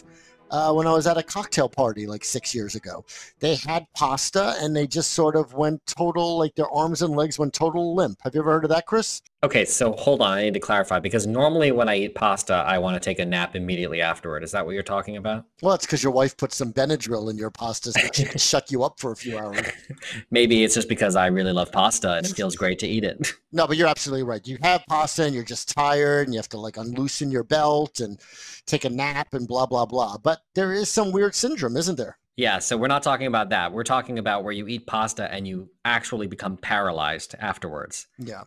uh, 0.49 0.73
when 0.73 0.87
I 0.87 0.93
was 0.93 1.05
at 1.05 1.15
a 1.15 1.21
cocktail 1.21 1.69
party 1.69 2.07
like 2.07 2.25
six 2.25 2.55
years 2.55 2.73
ago. 2.73 3.05
They 3.41 3.57
had 3.57 3.85
pasta 3.95 4.55
and 4.59 4.75
they 4.75 4.87
just 4.87 5.11
sort 5.11 5.35
of 5.35 5.53
went 5.53 5.85
total, 5.85 6.39
like 6.39 6.55
their 6.55 6.69
arms 6.71 7.03
and 7.03 7.15
legs 7.15 7.37
went 7.37 7.53
total 7.53 7.93
limp. 7.93 8.17
Have 8.23 8.33
you 8.33 8.41
ever 8.41 8.53
heard 8.53 8.63
of 8.63 8.71
that, 8.71 8.87
Chris? 8.87 9.21
Okay, 9.41 9.63
so 9.63 9.93
hold 9.93 10.21
on. 10.21 10.37
I 10.37 10.43
need 10.43 10.53
to 10.55 10.59
clarify 10.59 10.99
because 10.99 11.25
normally 11.25 11.71
when 11.71 11.87
I 11.87 11.95
eat 11.95 12.13
pasta, 12.13 12.55
I 12.55 12.77
want 12.77 12.95
to 12.95 12.99
take 12.99 13.19
a 13.19 13.25
nap 13.25 13.55
immediately 13.55 14.01
afterward. 14.01 14.43
Is 14.43 14.51
that 14.51 14.65
what 14.65 14.73
you're 14.73 14.83
talking 14.83 15.15
about? 15.15 15.45
Well, 15.61 15.75
it's 15.75 15.85
because 15.85 16.03
your 16.03 16.11
wife 16.11 16.35
put 16.35 16.51
some 16.51 16.73
Benadryl 16.73 17.29
in 17.29 17.37
your 17.37 17.49
pasta 17.49 17.93
so 17.93 18.01
she 18.13 18.25
can 18.25 18.37
shut 18.37 18.69
you 18.69 18.83
up 18.83 18.99
for 18.99 19.13
a 19.13 19.15
few 19.15 19.37
hours. 19.37 19.65
Maybe 20.29 20.65
it's 20.65 20.75
just 20.75 20.89
because 20.89 21.15
I 21.15 21.27
really 21.27 21.53
love 21.53 21.71
pasta 21.71 22.15
and 22.15 22.25
it 22.25 22.35
feels 22.35 22.57
great 22.57 22.79
to 22.79 22.87
eat 22.87 23.03
it. 23.03 23.33
No, 23.51 23.65
but 23.65 23.77
you're 23.77 23.87
absolutely 23.87 24.21
right. 24.21 24.45
You 24.45 24.59
have 24.61 24.83
pasta 24.87 25.23
and 25.23 25.33
you're 25.33 25.43
just 25.43 25.75
tired 25.75 26.27
and 26.27 26.35
you 26.35 26.37
have 26.37 26.49
to 26.49 26.59
like 26.59 26.77
unloosen 26.77 27.31
your 27.31 27.43
belt 27.43 27.99
and 27.99 28.19
take 28.67 28.85
a 28.85 28.89
nap 28.91 29.33
and 29.33 29.47
blah, 29.47 29.65
blah, 29.65 29.87
blah. 29.87 30.17
But 30.21 30.41
there 30.53 30.71
is 30.71 30.87
some 30.87 31.11
weird 31.11 31.33
syndrome, 31.33 31.75
isn't 31.75 31.95
there? 31.95 32.19
Yeah, 32.35 32.59
so 32.59 32.77
we're 32.77 32.87
not 32.87 33.01
talking 33.01 33.25
about 33.25 33.49
that. 33.49 33.73
We're 33.73 33.83
talking 33.83 34.19
about 34.19 34.43
where 34.43 34.53
you 34.53 34.67
eat 34.67 34.85
pasta 34.85 35.33
and 35.33 35.47
you 35.47 35.71
actually 35.83 36.27
become 36.27 36.57
paralyzed 36.57 37.33
afterwards. 37.39 38.05
Yeah 38.19 38.43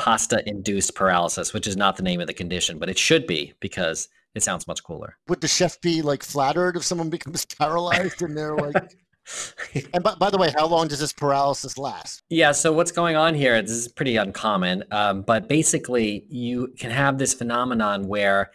pasta 0.00 0.42
induced 0.48 0.94
paralysis, 0.94 1.52
which 1.52 1.66
is 1.66 1.76
not 1.76 1.94
the 1.98 2.02
name 2.02 2.22
of 2.22 2.26
the 2.26 2.32
condition, 2.32 2.78
but 2.78 2.88
it 2.88 2.98
should 2.98 3.26
be 3.26 3.52
because 3.60 4.08
it 4.34 4.42
sounds 4.42 4.66
much 4.66 4.82
cooler. 4.82 5.18
Would 5.28 5.42
the 5.42 5.48
chef 5.48 5.78
be 5.82 6.00
like 6.00 6.22
flattered 6.22 6.74
if 6.76 6.84
someone 6.84 7.10
becomes 7.18 7.44
paralyzed 7.44 8.22
and 8.22 8.34
they're 8.34 8.56
like 8.56 8.74
and 9.92 10.02
by, 10.02 10.14
by, 10.14 10.30
the 10.30 10.38
way, 10.38 10.50
how 10.56 10.66
long 10.66 10.88
does 10.88 11.00
this 11.00 11.12
paralysis 11.12 11.76
last? 11.76 12.22
Yeah, 12.30 12.52
so 12.52 12.72
what's 12.72 12.90
going 12.90 13.14
on 13.14 13.34
here? 13.34 13.60
This 13.60 13.72
is 13.72 13.88
pretty 13.88 14.16
uncommon, 14.16 14.84
um, 14.90 15.20
but 15.20 15.48
basically, 15.48 16.24
you 16.30 16.72
can 16.78 16.90
have 16.90 17.18
this 17.18 17.34
phenomenon 17.34 18.08
where, 18.08 18.50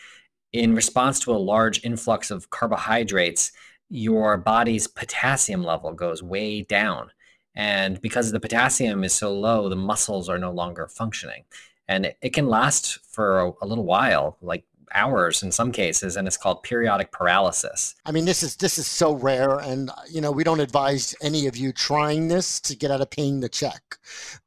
in 0.52 0.74
response 0.74 1.20
to 1.22 1.32
a 1.32 1.38
large 1.38 1.86
influx 1.86 2.32
of 2.32 2.50
carbohydrates, 2.50 3.52
your 3.90 4.38
body's 4.38 4.88
potassium 4.88 5.64
level 5.64 5.94
goes 5.94 6.24
way 6.24 6.64
down. 6.64 7.12
And 7.56 8.02
because 8.02 8.32
the 8.32 8.40
potassium 8.40 9.04
is 9.04 9.14
so 9.14 9.34
low, 9.34 9.70
the 9.70 9.76
muscles 9.76 10.28
are 10.28 10.38
no 10.38 10.52
longer 10.52 10.88
functioning. 10.88 11.44
And 11.88 12.08
it, 12.08 12.18
it 12.22 12.34
can 12.34 12.48
last 12.48 13.00
for 13.06 13.40
a, 13.40 13.52
a 13.62 13.68
little 13.68 13.86
while, 13.86 14.38
like 14.42 14.66
hours 14.94 15.44
in 15.44 15.52
some 15.52 15.72
cases 15.72 16.16
and 16.16 16.28
it's 16.28 16.38
called 16.38 16.64
periodic 16.64 17.12
paralysis. 17.12 17.96
I 18.06 18.12
mean 18.12 18.26
this 18.26 18.44
is 18.44 18.56
this 18.56 18.78
is 18.78 18.88
so 18.88 19.14
rare 19.14 19.60
and 19.60 19.92
you 20.10 20.22
know 20.22 20.32
we 20.32 20.44
don't 20.44 20.60
advise 20.60 21.14
any 21.22 21.48
of 21.48 21.58
you 21.58 21.72
trying 21.72 22.28
this 22.28 22.60
to 22.62 22.76
get 22.76 22.92
out 22.92 23.02
of 23.02 23.10
paying 23.10 23.42
the 23.42 23.50
check. 23.50 23.98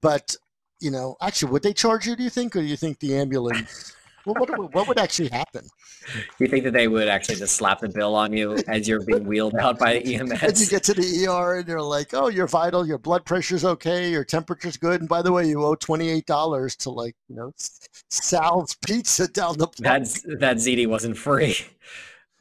But 0.00 0.36
you 0.80 0.90
know 0.90 1.16
actually 1.20 1.52
would 1.52 1.62
they 1.62 1.74
charge 1.74 2.06
you 2.06 2.16
do 2.16 2.22
you 2.22 2.30
think? 2.30 2.56
Or 2.56 2.60
do 2.60 2.66
you 2.66 2.76
think 2.76 2.98
the 2.98 3.16
ambulance 3.20 3.94
well, 4.28 4.46
what, 4.46 4.74
what 4.74 4.88
would 4.88 4.98
actually 4.98 5.28
happen? 5.28 5.66
You 6.38 6.46
think 6.46 6.64
that 6.64 6.72
they 6.72 6.88
would 6.88 7.08
actually 7.08 7.36
just 7.36 7.56
slap 7.56 7.80
the 7.80 7.88
bill 7.88 8.14
on 8.14 8.32
you 8.32 8.58
as 8.68 8.86
you're 8.86 9.04
being 9.04 9.24
wheeled 9.24 9.54
out 9.54 9.78
by 9.78 9.94
the 9.94 10.14
EMS? 10.16 10.42
And 10.42 10.58
you 10.58 10.66
get 10.66 10.82
to 10.84 10.94
the 10.94 11.26
ER 11.26 11.58
and 11.58 11.66
they're 11.66 11.82
like, 11.82 12.14
"Oh, 12.14 12.28
you're 12.28 12.46
vital. 12.46 12.86
Your 12.86 12.98
blood 12.98 13.24
pressure's 13.24 13.64
okay. 13.64 14.10
Your 14.10 14.24
temperature's 14.24 14.76
good. 14.76 15.00
And 15.00 15.08
by 15.08 15.22
the 15.22 15.32
way, 15.32 15.46
you 15.46 15.64
owe 15.64 15.74
twenty 15.74 16.10
eight 16.10 16.26
dollars 16.26 16.76
to 16.76 16.90
like 16.90 17.16
you 17.28 17.36
know 17.36 17.52
Sal's 18.10 18.76
Pizza 18.86 19.28
down 19.28 19.58
the 19.58 19.66
block." 19.66 19.76
That's 19.78 20.22
that 20.22 20.56
ziti 20.56 20.86
wasn't 20.86 21.16
free. 21.16 21.56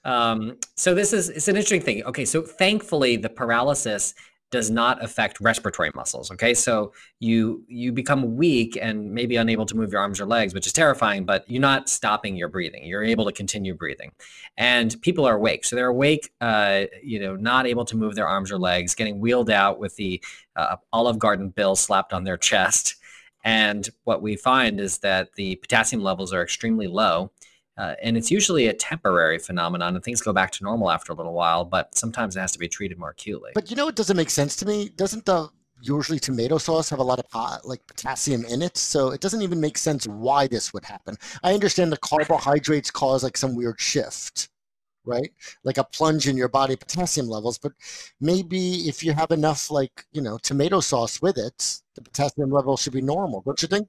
Um, 0.03 0.57
so 0.75 0.95
this 0.95 1.11
is 1.11 1.29
it's 1.29 1.47
an 1.47 1.55
interesting 1.55 1.81
thing. 1.81 2.03
Okay, 2.03 2.25
so 2.25 2.41
thankfully 2.41 3.17
the 3.17 3.29
paralysis 3.29 4.13
does 4.49 4.69
not 4.69 5.03
affect 5.03 5.39
respiratory 5.41 5.91
muscles 5.93 6.31
okay? 6.31 6.53
So 6.53 6.93
you 7.19 7.63
you 7.67 7.91
become 7.91 8.35
weak 8.35 8.77
and 8.81 9.11
maybe 9.11 9.35
unable 9.35 9.65
to 9.65 9.75
move 9.75 9.91
your 9.91 10.01
arms 10.01 10.21
or 10.21 10.25
legs 10.25 10.53
which 10.53 10.67
is 10.67 10.73
terrifying 10.73 11.25
but 11.25 11.49
you're 11.49 11.61
not 11.61 11.89
stopping 11.89 12.35
your 12.35 12.47
breathing. 12.47 12.85
You're 12.85 13.03
able 13.03 13.25
to 13.25 13.31
continue 13.31 13.73
breathing. 13.73 14.11
And 14.57 14.99
people 15.01 15.25
are 15.25 15.35
awake. 15.35 15.65
So 15.65 15.75
they're 15.75 15.87
awake 15.87 16.31
uh, 16.41 16.85
you 17.03 17.19
know 17.19 17.35
not 17.35 17.67
able 17.67 17.85
to 17.85 17.97
move 17.97 18.15
their 18.15 18.27
arms 18.27 18.51
or 18.51 18.57
legs 18.57 18.95
getting 18.95 19.19
wheeled 19.19 19.49
out 19.49 19.79
with 19.79 19.95
the 19.95 20.21
uh, 20.55 20.77
olive 20.93 21.19
garden 21.19 21.49
bill 21.49 21.75
slapped 21.75 22.13
on 22.13 22.23
their 22.23 22.37
chest. 22.49 22.95
And 23.43 23.87
what 24.03 24.21
we 24.21 24.35
find 24.35 24.79
is 24.79 24.97
that 24.99 25.33
the 25.35 25.55
potassium 25.55 26.01
levels 26.03 26.33
are 26.33 26.43
extremely 26.43 26.87
low 26.87 27.31
uh, 27.77 27.95
and 28.01 28.17
it's 28.17 28.31
usually 28.31 28.67
a 28.67 28.73
temporary 28.73 29.37
phenomenon, 29.37 29.95
and 29.95 30.03
things 30.03 30.21
go 30.21 30.33
back 30.33 30.51
to 30.51 30.63
normal 30.63 30.89
after 30.89 31.11
a 31.11 31.15
little 31.15 31.33
while. 31.33 31.63
But 31.63 31.95
sometimes 31.95 32.35
it 32.35 32.39
has 32.39 32.51
to 32.53 32.59
be 32.59 32.67
treated 32.67 32.97
more 32.97 33.11
acutely. 33.11 33.51
But 33.53 33.69
you 33.69 33.75
know, 33.75 33.87
it 33.87 33.95
doesn't 33.95 34.17
make 34.17 34.29
sense 34.29 34.55
to 34.57 34.65
me. 34.65 34.89
Doesn't 34.89 35.25
the 35.25 35.49
usually 35.81 36.19
tomato 36.19 36.57
sauce 36.57 36.89
have 36.89 36.99
a 36.99 37.03
lot 37.03 37.19
of 37.19 37.29
pot, 37.29 37.65
like 37.65 37.85
potassium 37.85 38.45
in 38.45 38.61
it? 38.61 38.77
So 38.77 39.09
it 39.09 39.21
doesn't 39.21 39.43
even 39.43 39.61
make 39.61 39.77
sense 39.77 40.07
why 40.07 40.47
this 40.47 40.73
would 40.73 40.85
happen. 40.85 41.17
I 41.43 41.53
understand 41.53 41.91
the 41.91 41.97
carbohydrates 41.97 42.89
cause 42.89 43.23
like 43.23 43.37
some 43.37 43.55
weird 43.55 43.79
shift, 43.79 44.49
right? 45.05 45.29
Like 45.63 45.77
a 45.77 45.83
plunge 45.83 46.27
in 46.27 46.35
your 46.35 46.49
body 46.49 46.75
potassium 46.75 47.27
levels. 47.27 47.59
But 47.59 47.73
maybe 48.19 48.87
if 48.87 49.03
you 49.03 49.13
have 49.13 49.29
enough, 49.29 49.69
like 49.69 50.05
you 50.11 50.21
know, 50.21 50.39
tomato 50.39 50.79
sauce 50.79 51.21
with 51.21 51.37
it, 51.37 51.79
the 51.93 52.01
potassium 52.01 52.49
level 52.49 52.75
should 52.75 52.93
be 52.93 53.01
normal. 53.01 53.41
Don't 53.41 53.61
you 53.61 53.67
think? 53.67 53.87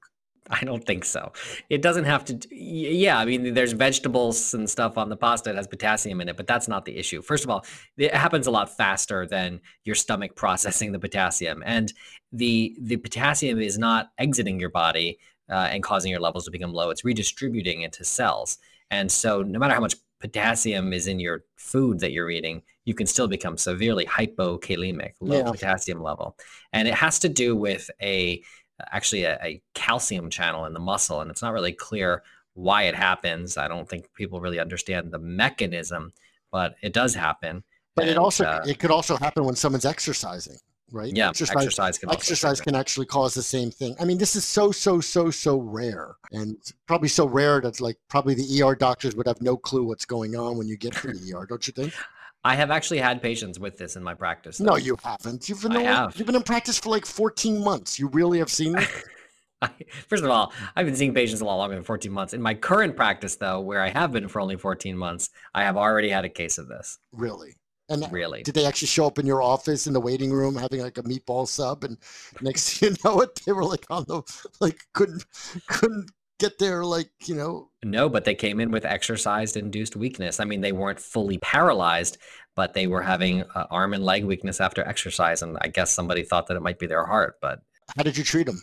I 0.51 0.65
don't 0.65 0.85
think 0.85 1.05
so. 1.05 1.33
It 1.69 1.83
doesn't 1.83 2.05
have 2.05 2.25
to. 2.27 2.39
Yeah, 2.51 3.19
I 3.19 3.25
mean, 3.25 3.55
there's 3.55 3.73
vegetables 3.73 4.55
and 4.55 4.69
stuff 4.69 4.97
on 4.97 5.09
the 5.09 5.17
pasta 5.17 5.51
that 5.51 5.57
has 5.57 5.67
potassium 5.67 6.21
in 6.21 6.29
it, 6.29 6.37
but 6.37 6.47
that's 6.47 6.69
not 6.69 6.85
the 6.85 6.97
issue. 6.97 7.21
First 7.21 7.45
of 7.45 7.51
all, 7.51 7.65
it 7.97 8.15
happens 8.15 8.47
a 8.47 8.51
lot 8.51 8.75
faster 8.75 9.27
than 9.27 9.61
your 9.85 9.95
stomach 9.95 10.35
processing 10.37 10.93
the 10.93 10.99
potassium, 10.99 11.63
and 11.67 11.93
the 12.33 12.77
the 12.81 12.97
potassium 12.97 13.61
is 13.61 13.79
not 13.79 14.11
exiting 14.19 14.59
your 14.59 14.71
body 14.71 15.19
uh, 15.51 15.69
and 15.71 15.83
causing 15.83 16.11
your 16.11 16.21
levels 16.21 16.45
to 16.47 16.51
become 16.51 16.73
low. 16.73 16.91
It's 16.91 17.05
redistributing 17.05 17.83
into 17.83 18.05
cells, 18.05 18.59
and 18.91 19.11
so 19.11 19.43
no 19.43 19.59
matter 19.59 19.75
how 19.75 19.81
much 19.81 19.97
potassium 20.21 20.93
is 20.93 21.07
in 21.07 21.21
your 21.21 21.45
food 21.57 22.01
that 22.01 22.11
you're 22.11 22.31
eating, 22.31 22.63
you 22.85 22.95
can 22.95 23.07
still 23.07 23.29
become 23.29 23.57
severely 23.57 24.05
hypokalemic, 24.07 25.13
low 25.21 25.39
yeah. 25.39 25.51
potassium 25.51 26.03
level, 26.03 26.37
and 26.73 26.89
it 26.89 26.95
has 26.95 27.19
to 27.19 27.29
do 27.29 27.55
with 27.55 27.91
a 28.01 28.43
actually 28.93 29.25
a, 29.25 29.39
a, 29.43 29.63
calcium 29.75 30.31
channel 30.31 30.65
in 30.67 30.73
the 30.73 30.81
muscle, 30.81 31.21
and 31.21 31.31
it's 31.31 31.43
not 31.43 31.53
really 31.53 31.73
clear 31.73 32.23
why 32.55 32.85
it 32.85 32.95
happens. 32.95 33.57
I 33.57 33.69
don't 33.69 33.89
think 33.89 34.13
people 34.15 34.41
really 34.41 34.61
understand 34.61 35.11
the 35.11 35.19
mechanism, 35.19 36.13
but 36.51 36.77
it 36.83 36.93
does 36.93 37.15
happen. 37.15 37.63
But 37.95 38.03
and, 38.03 38.13
it 38.13 38.19
also 38.19 38.45
uh, 38.45 38.65
it 38.67 38.79
could 38.79 38.91
also 38.91 39.17
happen 39.17 39.45
when 39.45 39.57
someone's 39.57 39.85
exercising. 39.85 40.57
right? 40.93 41.15
Yeah, 41.15 41.29
exercise, 41.31 41.99
can 41.99 42.11
exercise 42.11 42.61
can 42.61 42.75
actually 42.75 43.07
cause 43.07 43.35
the 43.35 43.43
same 43.43 43.71
thing. 43.71 43.97
I 44.01 44.05
mean, 44.05 44.19
this 44.19 44.37
is 44.37 44.45
so 44.45 44.71
so 44.73 45.01
so 45.01 45.31
so 45.31 45.59
rare, 45.59 46.17
and 46.33 46.57
probably 46.87 47.09
so 47.09 47.27
rare 47.27 47.61
that 47.61 47.81
like 47.81 47.97
probably 48.09 48.35
the 48.35 48.63
ER 48.63 48.75
doctors 48.75 49.17
would 49.17 49.27
have 49.27 49.41
no 49.43 49.57
clue 49.57 49.85
what's 49.85 50.05
going 50.05 50.37
on 50.37 50.57
when 50.57 50.69
you 50.69 50.77
get 50.77 50.95
to 50.95 51.13
the 51.13 51.35
ER, 51.35 51.47
don't 51.47 51.67
you 51.67 51.73
think? 51.73 51.93
I 52.45 52.55
have 52.55 52.71
actually 52.71 52.99
had 52.99 53.21
patients 53.21 53.59
with 53.59 53.77
this 53.79 53.97
in 53.97 54.03
my 54.03 54.15
practice. 54.15 54.61
No, 54.61 54.77
you 54.77 54.97
haven't. 55.03 55.49
You've 55.49 55.63
been 55.63 55.73
only- 55.73 55.85
have. 55.87 56.17
you've 56.17 56.27
been 56.27 56.37
in 56.37 56.43
practice 56.43 56.79
for 56.79 56.91
like 56.91 57.05
14 57.07 57.63
months. 57.63 57.99
You 57.99 58.09
really 58.09 58.39
have 58.39 58.51
seen 58.51 58.79
it? 58.79 58.89
I- 59.63 59.71
First 60.09 60.23
of 60.23 60.31
all, 60.31 60.53
I've 60.77 60.87
been 60.87 60.95
seeing 60.97 61.13
patients 61.15 61.41
a 61.41 61.45
lot 61.45 61.57
longer 61.57 61.75
than 61.75 61.85
14 61.85 62.13
months. 62.13 62.33
In 62.35 62.41
my 62.41 62.55
current 62.55 62.95
practice, 62.97 63.37
though, 63.37 63.61
where 63.61 63.81
I 63.83 63.89
have 63.89 64.13
been 64.13 64.29
for 64.29 64.41
only 64.41 64.57
14 64.57 64.97
months, 64.97 65.31
I 65.55 65.65
have 65.65 65.77
already 65.77 66.09
had 66.11 66.25
a 66.25 66.29
case 66.29 66.59
of 66.59 66.69
this. 66.69 66.99
really? 67.13 67.57
And 67.91 68.07
Really. 68.13 68.43
did 68.43 68.55
they 68.55 68.67
actually 68.67 68.89
show 68.89 69.07
up 69.07 69.19
in 69.19 69.25
your 69.25 69.41
office 69.41 69.87
in 69.87 69.95
the 69.95 70.01
waiting 70.01 70.31
room 70.31 70.55
having 70.57 70.83
like 70.83 70.99
a 70.99 71.03
meatball 71.05 71.49
sub? 71.49 71.85
And 71.85 71.97
next 72.43 72.69
thing 72.79 72.91
you 72.91 72.97
know 73.03 73.21
it, 73.23 73.41
they 73.47 73.53
were 73.53 73.65
like 73.65 73.87
on 73.89 74.05
the 74.07 74.21
like 74.61 74.81
couldn't 74.93 75.25
couldn't 75.69 76.11
get 76.39 76.59
there 76.59 76.85
like 76.85 77.11
you 77.27 77.35
know 77.35 77.71
No, 77.85 78.09
but 78.09 78.25
they 78.25 78.35
came 78.35 78.61
in 78.61 78.71
with 78.71 78.85
exercise 78.85 79.57
induced 79.57 79.97
weakness. 79.97 80.41
I 80.41 80.45
mean, 80.45 80.61
they 80.61 80.73
weren't 80.73 80.99
fully 80.99 81.39
paralyzed, 81.39 82.19
but 82.55 82.75
they 82.75 82.87
were 82.87 83.03
having 83.03 83.43
uh, 83.55 83.67
arm 83.71 83.95
and 83.95 84.05
leg 84.05 84.25
weakness 84.25 84.61
after 84.61 84.87
exercise. 84.87 85.43
And 85.43 85.57
I 85.61 85.69
guess 85.69 85.93
somebody 85.93 86.23
thought 86.23 86.47
that 86.49 86.57
it 86.57 86.63
might 86.63 86.79
be 86.79 86.87
their 86.87 87.07
heart. 87.07 87.37
But, 87.41 87.61
how 87.97 88.03
did 88.03 88.17
you 88.17 88.25
treat 88.25 88.47
them? 88.47 88.61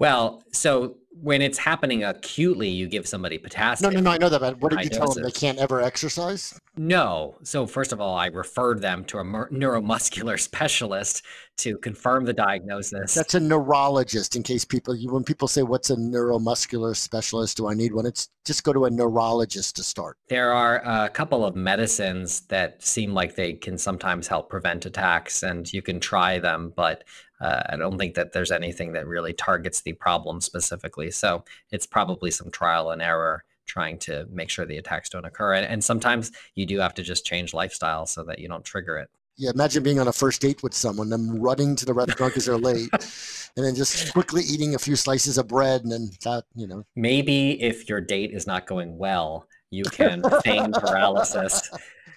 Well, 0.00 0.42
so 0.50 0.96
when 1.22 1.42
it's 1.42 1.58
happening 1.58 2.04
acutely, 2.04 2.68
you 2.68 2.88
give 2.88 3.06
somebody 3.06 3.36
potassium. 3.36 3.92
no, 3.92 4.00
no, 4.00 4.04
no, 4.04 4.10
I 4.12 4.18
know 4.18 4.28
that, 4.28 4.40
but 4.40 4.60
what 4.60 4.72
did 4.72 4.84
you 4.84 4.90
tell 4.90 5.12
them? 5.12 5.22
They 5.22 5.30
can't 5.30 5.58
ever 5.58 5.80
exercise? 5.80 6.58
No. 6.76 7.36
So, 7.42 7.66
first 7.66 7.92
of 7.92 8.00
all, 8.00 8.16
I 8.16 8.26
referred 8.26 8.80
them 8.80 9.04
to 9.06 9.18
a 9.18 9.24
neuromuscular 9.24 10.40
specialist 10.48 11.22
to 11.58 11.76
confirm 11.78 12.24
the 12.24 12.32
diagnosis. 12.32 13.12
That's 13.12 13.34
a 13.34 13.40
neurologist. 13.40 14.34
In 14.36 14.42
case 14.42 14.64
people, 14.64 14.96
when 14.96 15.24
people 15.24 15.48
say, 15.48 15.62
"What's 15.62 15.90
a 15.90 15.96
neuromuscular 15.96 16.96
specialist? 16.96 17.58
Do 17.58 17.68
I 17.68 17.74
need 17.74 17.92
one?" 17.92 18.06
It's 18.06 18.28
just 18.46 18.64
go 18.64 18.72
to 18.72 18.86
a 18.86 18.90
neurologist 18.90 19.76
to 19.76 19.82
start. 19.82 20.16
There 20.28 20.52
are 20.52 20.82
a 20.84 21.10
couple 21.10 21.44
of 21.44 21.54
medicines 21.54 22.42
that 22.42 22.82
seem 22.82 23.12
like 23.12 23.34
they 23.34 23.52
can 23.52 23.76
sometimes 23.76 24.28
help 24.28 24.48
prevent 24.48 24.86
attacks, 24.86 25.42
and 25.42 25.70
you 25.70 25.82
can 25.82 26.00
try 26.00 26.38
them, 26.38 26.72
but 26.74 27.04
uh, 27.40 27.62
I 27.70 27.76
don't 27.76 27.98
think 27.98 28.14
that 28.14 28.32
there's 28.32 28.50
anything 28.50 28.92
that 28.92 29.06
really 29.06 29.32
targets 29.32 29.80
the 29.80 29.92
problem 29.94 30.40
specifically. 30.40 31.10
So 31.10 31.44
it's 31.70 31.86
probably 31.86 32.30
some 32.30 32.50
trial 32.50 32.90
and 32.90 33.00
error 33.00 33.44
trying 33.66 33.98
to 33.98 34.26
make 34.30 34.50
sure 34.50 34.66
the 34.66 34.78
attacks 34.78 35.08
don't 35.08 35.24
occur. 35.24 35.54
And, 35.54 35.64
and 35.64 35.82
sometimes 35.82 36.32
you 36.54 36.66
do 36.66 36.78
have 36.80 36.94
to 36.94 37.02
just 37.02 37.24
change 37.24 37.54
lifestyle 37.54 38.04
so 38.04 38.24
that 38.24 38.40
you 38.40 38.48
don't 38.48 38.64
trigger 38.64 38.98
it. 38.98 39.08
Yeah, 39.36 39.50
imagine 39.54 39.82
being 39.82 39.98
on 39.98 40.08
a 40.08 40.12
first 40.12 40.42
date 40.42 40.62
with 40.62 40.74
someone, 40.74 41.08
them 41.08 41.40
running 41.40 41.74
to 41.76 41.86
the 41.86 41.94
restaurant 41.94 42.34
because 42.34 42.44
they're 42.44 42.58
late, 42.58 42.90
and 43.56 43.64
then 43.64 43.74
just 43.74 44.12
quickly 44.12 44.42
eating 44.42 44.74
a 44.74 44.78
few 44.78 44.96
slices 44.96 45.38
of 45.38 45.48
bread, 45.48 45.82
and 45.82 45.90
then 45.90 46.10
that, 46.24 46.44
you 46.54 46.66
know, 46.66 46.84
Maybe 46.94 47.52
if 47.62 47.88
your 47.88 48.02
date 48.02 48.32
is 48.32 48.46
not 48.46 48.66
going 48.66 48.98
well, 48.98 49.46
you 49.70 49.84
can 49.84 50.22
feign 50.44 50.72
paralysis 50.72 51.70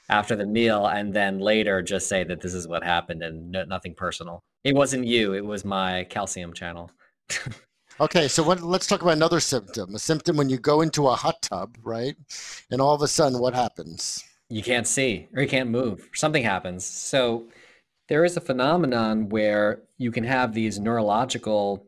after 0.10 0.36
the 0.36 0.46
meal 0.46 0.86
and 0.88 1.14
then 1.14 1.40
later 1.40 1.82
just 1.82 2.08
say 2.08 2.24
that 2.24 2.42
this 2.42 2.54
is 2.54 2.68
what 2.68 2.84
happened 2.84 3.24
and 3.24 3.52
no, 3.52 3.64
nothing 3.64 3.96
personal. 3.96 4.44
It 4.64 4.76
wasn't 4.76 5.06
you, 5.06 5.34
it 5.34 5.46
was 5.46 5.66
my 5.66 6.06
calcium 6.06 6.54
channel. 6.54 6.92
Okay, 8.00 8.28
so 8.28 8.42
what, 8.42 8.62
let's 8.62 8.88
talk 8.88 9.04
about 9.04 9.14
another 9.14 9.40
symptom. 9.40 9.94
A 9.94 10.00
symptom 10.00 10.36
when 10.36 10.50
you 10.50 10.58
go 10.58 10.82
into 10.82 11.08
a 11.08 11.16
hot 11.16 11.42
tub, 11.44 11.78
right? 11.84 12.16
And 12.72 12.82
all 12.82 12.96
of 12.96 13.04
a 13.04 13.08
sudden, 13.08 13.40
what 13.40 13.54
happens? 13.54 14.24
You 14.50 14.64
can't 14.64 14.88
see 14.88 15.28
or 15.36 15.44
you 15.44 15.48
can't 15.48 15.70
move. 15.70 16.10
Something 16.14 16.44
happens. 16.44 16.84
So 16.86 17.46
there 18.10 18.26
is 18.26 18.36
a 18.36 18.42
phenomenon 18.42 19.30
where 19.30 19.84
you 19.98 20.12
can 20.12 20.24
have 20.24 20.54
these 20.54 20.80
neurological 20.80 21.86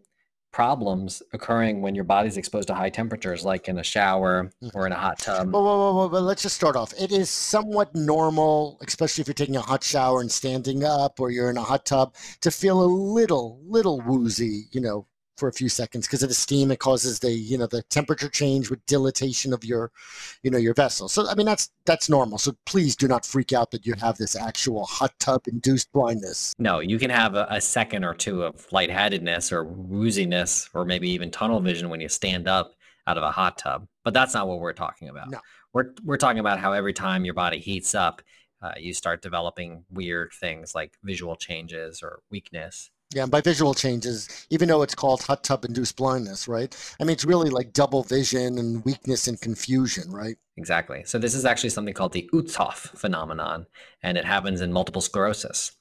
problems 0.56 1.22
occurring 1.34 1.82
when 1.82 1.94
your 1.94 2.06
body's 2.06 2.38
exposed 2.38 2.70
to 2.70 2.74
high 2.74 2.90
temperatures, 2.90 3.44
like 3.44 3.68
in 3.68 3.78
a 3.78 3.84
shower 3.84 4.50
mm-hmm. 4.64 4.70
or 4.74 4.88
in 4.88 4.94
a 4.94 4.96
hot 4.96 5.20
tub. 5.20 5.52
Well, 5.52 5.66
well, 5.66 5.78
well, 5.78 5.96
well, 5.96 6.10
well, 6.10 6.22
let's 6.22 6.44
just 6.44 6.56
start 6.56 6.78
off. 6.78 6.94
It 6.98 7.12
is 7.12 7.30
somewhat 7.30 7.94
normal, 7.94 8.80
especially 8.88 9.22
if 9.22 9.28
you're 9.28 9.34
taking 9.34 9.58
a 9.58 9.62
hot 9.62 9.84
shower 9.84 10.22
and 10.22 10.32
standing 10.32 10.86
up, 10.86 11.20
or 11.20 11.30
you're 11.30 11.50
in 11.50 11.58
a 11.58 11.62
hot 11.62 11.86
tub, 11.86 12.16
to 12.40 12.52
feel 12.52 12.82
a 12.82 12.86
little, 12.86 13.60
little 13.68 14.00
woozy, 14.00 14.68
you 14.72 14.80
know, 14.80 15.06
for 15.38 15.50
a 15.50 15.54
few 15.54 15.70
seconds 15.70 16.08
because 16.08 16.24
of 16.24 16.30
the 16.30 16.36
steam. 16.36 16.72
It 16.72 16.80
causes 16.80 17.20
the, 17.20 17.32
you 17.32 17.58
know, 17.58 17.68
the 17.68 17.84
temperature 17.84 18.30
change 18.30 18.70
with 18.70 18.86
dilatation 18.86 19.54
of 19.54 19.64
your, 19.64 19.92
you 20.44 20.52
know, 20.52 20.58
your 20.58 20.74
vessel. 20.74 21.08
So, 21.08 21.28
I 21.28 21.36
mean, 21.36 21.46
that's 21.46 21.70
that's 21.86 22.10
normal. 22.10 22.38
So 22.38 22.56
please 22.66 22.96
do 22.96 23.08
not 23.08 23.26
freak 23.26 23.54
out 23.54 23.72
that 23.72 23.86
you 23.86 23.94
have 24.00 24.18
this 24.18 24.36
actual 24.36 24.86
hot 24.86 25.14
tub 25.20 25.48
induced 25.48 25.92
blindness. 25.92 26.54
No, 26.58 26.80
you 26.80 26.98
can 26.98 27.10
have 27.10 27.36
a, 27.36 27.48
a 27.50 27.62
second 27.62 28.04
or 28.04 28.14
two 28.14 28.44
of 28.44 28.66
lightheadedness 28.72 29.52
or 29.52 29.66
wooziness 29.66 30.70
or 30.74 30.86
maybe 30.86 31.10
even 31.10 31.32
tunnel 31.32 31.60
vision 31.60 31.90
when 31.90 32.02
you 32.02 32.10
stand 32.10 32.48
up 32.48 32.74
out 33.08 33.18
of 33.18 33.24
a 33.24 33.32
hot 33.32 33.58
tub. 33.58 33.88
But 34.04 34.14
that's 34.14 34.34
not 34.34 34.48
what 34.48 34.60
we're 34.60 34.74
talking 34.74 35.10
about. 35.10 35.30
No. 35.30 35.40
We're, 35.74 35.94
we're 36.04 36.18
talking 36.18 36.40
about 36.40 36.60
how 36.60 36.72
every 36.72 36.94
time 36.94 37.26
your 37.26 37.34
body 37.34 37.60
heats 37.60 37.94
up, 37.94 38.22
uh, 38.62 38.72
you 38.80 38.94
start 38.94 39.22
developing 39.22 39.84
weird 39.92 40.32
things 40.40 40.74
like 40.74 40.94
visual 41.04 41.36
changes 41.36 42.02
or 42.02 42.22
weakness. 42.32 42.90
Yeah, 43.16 43.24
and 43.24 43.32
by 43.32 43.40
visual 43.40 43.74
changes, 43.74 44.46
even 44.50 44.68
though 44.68 44.82
it's 44.82 44.94
called 44.94 45.22
hot 45.22 45.42
tub 45.42 45.64
induced 45.64 45.96
blindness, 45.96 46.50
right? 46.50 46.76
I 47.00 47.06
mean, 47.06 47.14
it's 47.14 47.24
really 47.24 47.50
like 47.50 47.72
double 47.72 48.04
vision 48.04 48.58
and 48.58 48.84
weakness 48.84 49.30
and 49.30 49.40
confusion, 49.40 50.12
right? 50.12 50.36
Exactly. 50.58 51.02
So 51.06 51.18
this 51.18 51.34
is 51.34 51.46
actually 51.46 51.70
something 51.70 51.94
called 51.94 52.12
the 52.12 52.30
Uhthoff 52.34 52.98
phenomenon, 53.00 53.68
and 54.04 54.18
it 54.18 54.26
happens 54.26 54.60
in 54.60 54.74
multiple 54.74 55.02
sclerosis. 55.02 55.72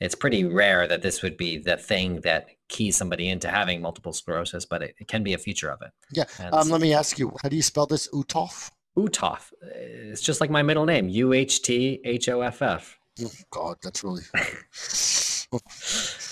It's 0.00 0.14
pretty 0.14 0.46
rare 0.46 0.88
that 0.88 1.02
this 1.02 1.22
would 1.22 1.36
be 1.36 1.58
the 1.58 1.76
thing 1.76 2.22
that 2.22 2.46
keys 2.70 2.96
somebody 2.96 3.28
into 3.28 3.48
having 3.50 3.82
multiple 3.82 4.14
sclerosis, 4.14 4.64
but 4.64 4.82
it, 4.82 4.94
it 4.98 5.08
can 5.08 5.22
be 5.22 5.34
a 5.34 5.38
feature 5.38 5.68
of 5.68 5.82
it. 5.82 5.90
Yeah. 6.10 6.24
And 6.40 6.54
Um, 6.54 6.70
let 6.70 6.80
me 6.80 6.94
ask 6.94 7.18
you, 7.18 7.36
how 7.42 7.50
do 7.50 7.56
you 7.56 7.62
spell 7.62 7.84
this? 7.84 8.08
Uhthoff? 8.14 8.70
Uhthoff. 8.96 9.52
It's 9.60 10.22
just 10.22 10.40
like 10.40 10.48
my 10.48 10.62
middle 10.62 10.86
name, 10.86 11.10
U 11.10 11.34
H 11.34 11.60
T 11.60 12.00
H 12.02 12.30
O 12.30 12.40
F 12.40 12.62
F. 12.62 12.98
Oh, 13.22 13.30
God, 13.50 13.76
that's 13.82 14.02
really. 14.02 14.22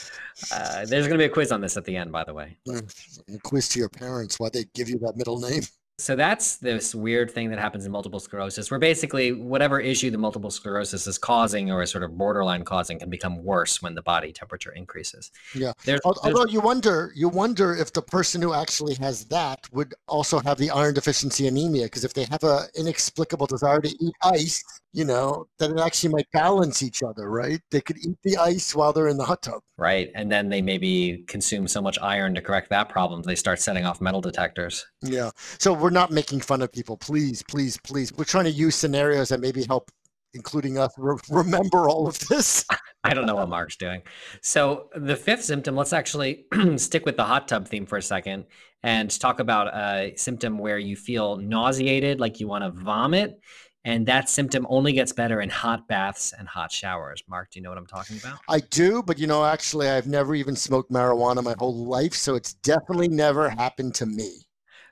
Uh, 0.53 0.85
there's 0.87 1.07
going 1.07 1.19
to 1.19 1.19
be 1.19 1.25
a 1.25 1.29
quiz 1.29 1.51
on 1.53 1.61
this 1.61 1.77
at 1.77 1.85
the 1.85 1.97
end, 1.97 2.13
by 2.13 2.25
the 2.25 2.35
way. 2.35 2.57
A 2.69 3.39
quiz 3.43 3.69
to 3.71 3.79
your 3.79 3.89
parents 3.89 4.39
why 4.39 4.49
they 4.53 4.65
give 4.75 4.89
you 4.89 4.99
that 4.99 5.17
middle 5.17 5.39
name. 5.41 5.63
So 5.99 6.15
that's 6.15 6.57
this 6.59 6.95
weird 6.95 7.31
thing 7.31 7.49
that 7.49 7.59
happens 7.59 7.87
in 7.87 7.91
multiple 7.91 8.21
sclerosis, 8.21 8.71
where 8.71 8.79
basically 8.79 9.33
whatever 9.33 9.81
issue 9.81 10.11
the 10.11 10.19
multiple 10.19 10.51
sclerosis 10.51 11.07
is 11.07 11.17
causing 11.17 11.71
or 11.71 11.81
is 11.83 11.91
sort 11.91 12.05
of 12.05 12.19
borderline 12.19 12.65
causing 12.67 12.99
can 12.99 13.09
become 13.09 13.43
worse 13.43 13.81
when 13.81 13.95
the 13.95 14.03
body 14.03 14.31
temperature 14.31 14.73
increases. 14.73 15.31
Yeah. 15.55 15.73
There's, 15.87 16.01
Al- 16.05 16.13
there's- 16.23 16.37
Although 16.37 16.53
you 16.53 16.61
wonder, 16.61 17.13
you 17.15 17.31
wonder 17.31 17.75
if 17.75 17.95
the 17.95 18.03
person 18.03 18.43
who 18.43 18.53
actually 18.53 18.93
has 18.97 19.25
that 19.27 19.61
would 19.73 19.95
also 20.07 20.39
have 20.41 20.59
the 20.59 20.69
iron 20.69 20.93
deficiency 20.93 21.47
anemia, 21.47 21.85
because 21.85 22.05
if 22.05 22.13
they 22.13 22.25
have 22.25 22.45
an 22.45 22.67
inexplicable 22.77 23.47
desire 23.47 23.81
to 23.81 23.89
eat 23.89 24.15
ice, 24.23 24.63
you 24.97 25.05
know, 25.05 25.47
that 25.59 25.71
it 25.71 25.79
actually 25.79 26.11
might 26.11 26.27
balance 26.33 26.83
each 26.83 27.03
other, 27.03 27.31
right? 27.31 27.61
They 27.71 27.83
could 27.83 27.99
eat 27.99 28.17
the 28.23 28.39
ice 28.39 28.75
while 28.75 28.95
they're 28.95 29.09
in 29.09 29.19
the 29.19 29.27
hot 29.27 29.43
tub. 29.43 29.61
right, 29.77 30.11
and 30.15 30.33
then 30.33 30.49
they 30.49 30.63
maybe 30.63 31.23
consume 31.29 31.69
so 31.69 31.83
much 31.83 31.99
iron 32.01 32.35
to 32.35 32.41
correct 32.41 32.71
that 32.71 32.89
problem, 32.89 33.21
they 33.21 33.35
start 33.35 33.61
setting 33.61 33.85
off 33.85 34.01
metal 34.01 34.23
detectors. 34.23 34.87
Yeah. 35.03 35.33
So 35.59 35.75
we're 35.75 35.91
not 35.91 36.13
making 36.13 36.41
fun 36.41 36.63
of 36.63 36.73
people. 36.73 36.97
Please, 36.97 37.43
please, 37.43 37.77
please. 37.85 38.11
We're 38.15 38.25
trying 38.25 38.47
to 38.47 38.51
use 38.51 38.75
scenarios 38.75 39.29
that 39.29 39.41
maybe 39.41 39.65
help, 39.65 39.91
including 40.33 40.79
us, 40.79 40.95
re- 40.97 41.19
remember 41.29 41.91
all 41.91 42.09
of 42.09 42.19
this. 42.31 42.65
I 43.05 43.13
don't 43.13 43.27
know 43.27 43.37
what 43.37 43.51
Mark's 43.51 43.77
doing. 43.77 44.01
So 44.41 44.89
the 44.97 45.15
fifth 45.15 45.45
symptom, 45.45 45.77
let's 45.77 45.93
actually 45.93 46.47
stick 46.79 47.05
with 47.05 47.19
the 47.19 47.25
hot 47.25 47.49
tub 47.49 47.69
theme 47.69 47.85
for 47.85 47.99
a 47.99 48.03
second 48.03 48.47
and 48.83 49.11
talk 49.21 49.41
about 49.41 49.69
a 49.75 50.15
symptom 50.17 50.59
where 50.59 50.79
you 50.79 50.97
feel 50.97 51.37
nauseated, 51.37 52.19
like 52.19 52.41
you 52.41 52.49
want 52.49 52.65
to 52.65 52.71
vomit. 52.71 53.39
And 53.87 54.05
that 54.07 54.29
symptom 54.29 54.67
only 54.69 54.93
gets 54.93 55.13
better 55.13 55.41
in 55.41 55.49
hot 55.49 55.87
baths 55.87 56.35
and 56.37 56.49
hot 56.49 56.73
showers. 56.73 57.23
Mark, 57.29 57.53
do 57.53 57.61
you 57.61 57.63
know 57.63 57.69
what 57.69 57.79
I'm 57.79 57.87
talking 57.87 58.19
about? 58.19 58.41
I 58.49 58.59
do, 58.59 59.01
but 59.01 59.17
you 59.17 59.29
know, 59.29 59.45
actually, 59.45 59.89
I've 59.89 60.09
never 60.09 60.35
even 60.35 60.57
smoked 60.57 60.91
marijuana 60.91 61.41
my 61.45 61.55
whole 61.57 61.87
life, 61.87 62.13
so 62.13 62.35
it's 62.35 62.55
definitely 62.55 63.07
never 63.07 63.49
happened 63.49 63.95
to 63.95 64.07
me. 64.07 64.49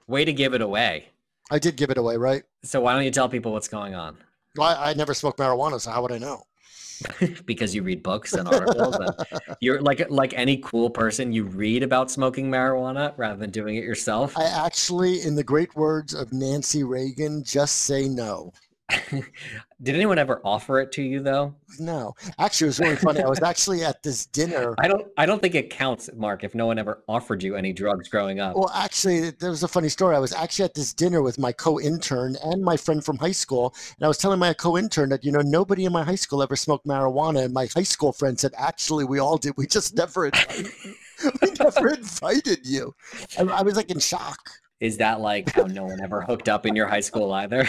Way 0.07 0.25
to 0.25 0.33
give 0.33 0.55
it 0.55 0.61
away. 0.61 1.09
I 1.51 1.59
did 1.59 1.75
give 1.75 1.91
it 1.91 1.99
away, 1.99 2.17
right? 2.17 2.45
So 2.63 2.81
why 2.81 2.95
don't 2.95 3.03
you 3.03 3.11
tell 3.11 3.29
people 3.29 3.51
what's 3.53 3.67
going 3.67 3.97
on? 3.97 4.17
Well, 4.57 4.69
I, 4.69 4.91
I 4.91 4.95
never 4.95 5.13
smoked 5.13 5.41
marijuana, 5.41 5.81
so 5.81 5.91
how 5.91 6.01
would 6.03 6.13
I 6.13 6.19
know? 6.19 6.45
because 7.47 7.75
you 7.75 7.83
read 7.83 8.05
books 8.05 8.35
and 8.35 8.47
articles 8.47 8.95
and 8.97 9.11
you're 9.61 9.81
like 9.83 10.09
like 10.11 10.33
any 10.35 10.59
cool 10.59 10.89
person 10.89 11.33
you 11.33 11.43
read 11.45 11.83
about 11.83 12.09
smoking 12.09 12.49
marijuana 12.49 13.13
rather 13.17 13.37
than 13.37 13.51
doing 13.51 13.75
it 13.75 13.83
yourself 13.83 14.39
I 14.39 14.45
actually, 14.45 15.23
in 15.23 15.35
the 15.35 15.43
great 15.43 15.75
words 15.75 16.15
of 16.15 16.33
Nancy 16.33 16.85
Reagan, 16.85 17.43
just 17.43 17.81
say 17.81 18.09
no. 18.09 18.53
Did 19.83 19.95
anyone 19.95 20.19
ever 20.19 20.41
offer 20.45 20.81
it 20.81 20.93
to 20.93 21.03
you 21.03 21.21
though? 21.21 21.55
No, 21.79 22.15
actually, 22.39 22.67
it 22.67 22.69
was 22.69 22.81
really 22.81 22.97
funny. 22.97 23.23
I 23.23 23.29
was 23.29 23.43
actually 23.43 23.83
at 23.83 24.03
this 24.03 24.27
dinner. 24.27 24.75
I 24.81 24.89
don't. 24.89 25.07
I 25.17 25.25
don't 25.27 25.41
think 25.41 25.55
it 25.55 25.71
counts, 25.71 26.11
Mark, 26.15 26.45
if 26.45 26.55
no 26.55 26.67
one 26.67 26.79
ever 26.79 27.03
offered 27.09 27.43
you 27.43 27.57
any 27.57 27.73
drugs 27.73 28.09
growing 28.09 28.41
up. 28.41 28.57
Well, 28.57 28.71
actually, 28.75 29.31
there 29.31 29.51
was 29.51 29.63
a 29.63 29.69
funny 29.69 29.89
story. 29.89 30.15
I 30.15 30.19
was 30.19 30.33
actually 30.33 30.67
at 30.67 30.75
this 30.75 30.93
dinner 30.93 31.23
with 31.23 31.39
my 31.39 31.51
co-intern 31.51 32.37
and 32.45 32.63
my 32.63 32.77
friend 32.77 33.03
from 33.03 33.17
high 33.17 33.33
school, 33.33 33.75
and 33.97 34.05
I 34.05 34.09
was 34.09 34.19
telling 34.19 34.39
my 34.39 34.53
co-intern 34.53 35.09
that 35.11 35.25
you 35.25 35.33
know 35.33 35.41
nobody 35.41 35.87
in 35.87 35.93
my 35.93 36.05
high 36.05 36.15
school 36.15 36.43
ever 36.43 36.57
smoked 36.57 36.87
marijuana, 36.87 37.45
and 37.45 37.55
my 37.55 37.67
high 37.75 37.83
school 37.83 38.13
friend 38.13 38.39
said, 38.39 38.53
"Actually, 38.59 39.05
we 39.07 39.19
all 39.19 39.39
did. 39.39 39.55
We 39.57 39.67
just 39.67 39.97
never, 39.97 40.27
invited, 40.27 40.73
we 41.43 41.51
never 41.59 41.89
invited 41.89 42.67
you." 42.67 42.95
I, 43.39 43.43
I 43.45 43.63
was 43.63 43.77
like 43.77 43.91
in 43.91 43.99
shock. 43.99 44.39
Is 44.81 44.99
that 44.99 45.21
like 45.21 45.51
how 45.51 45.63
no 45.63 45.85
one 45.85 46.03
ever 46.03 46.21
hooked 46.21 46.51
up 46.51 46.67
in 46.67 46.77
your 46.77 46.87
high 46.87 47.01
school 47.01 47.33
either? 47.33 47.67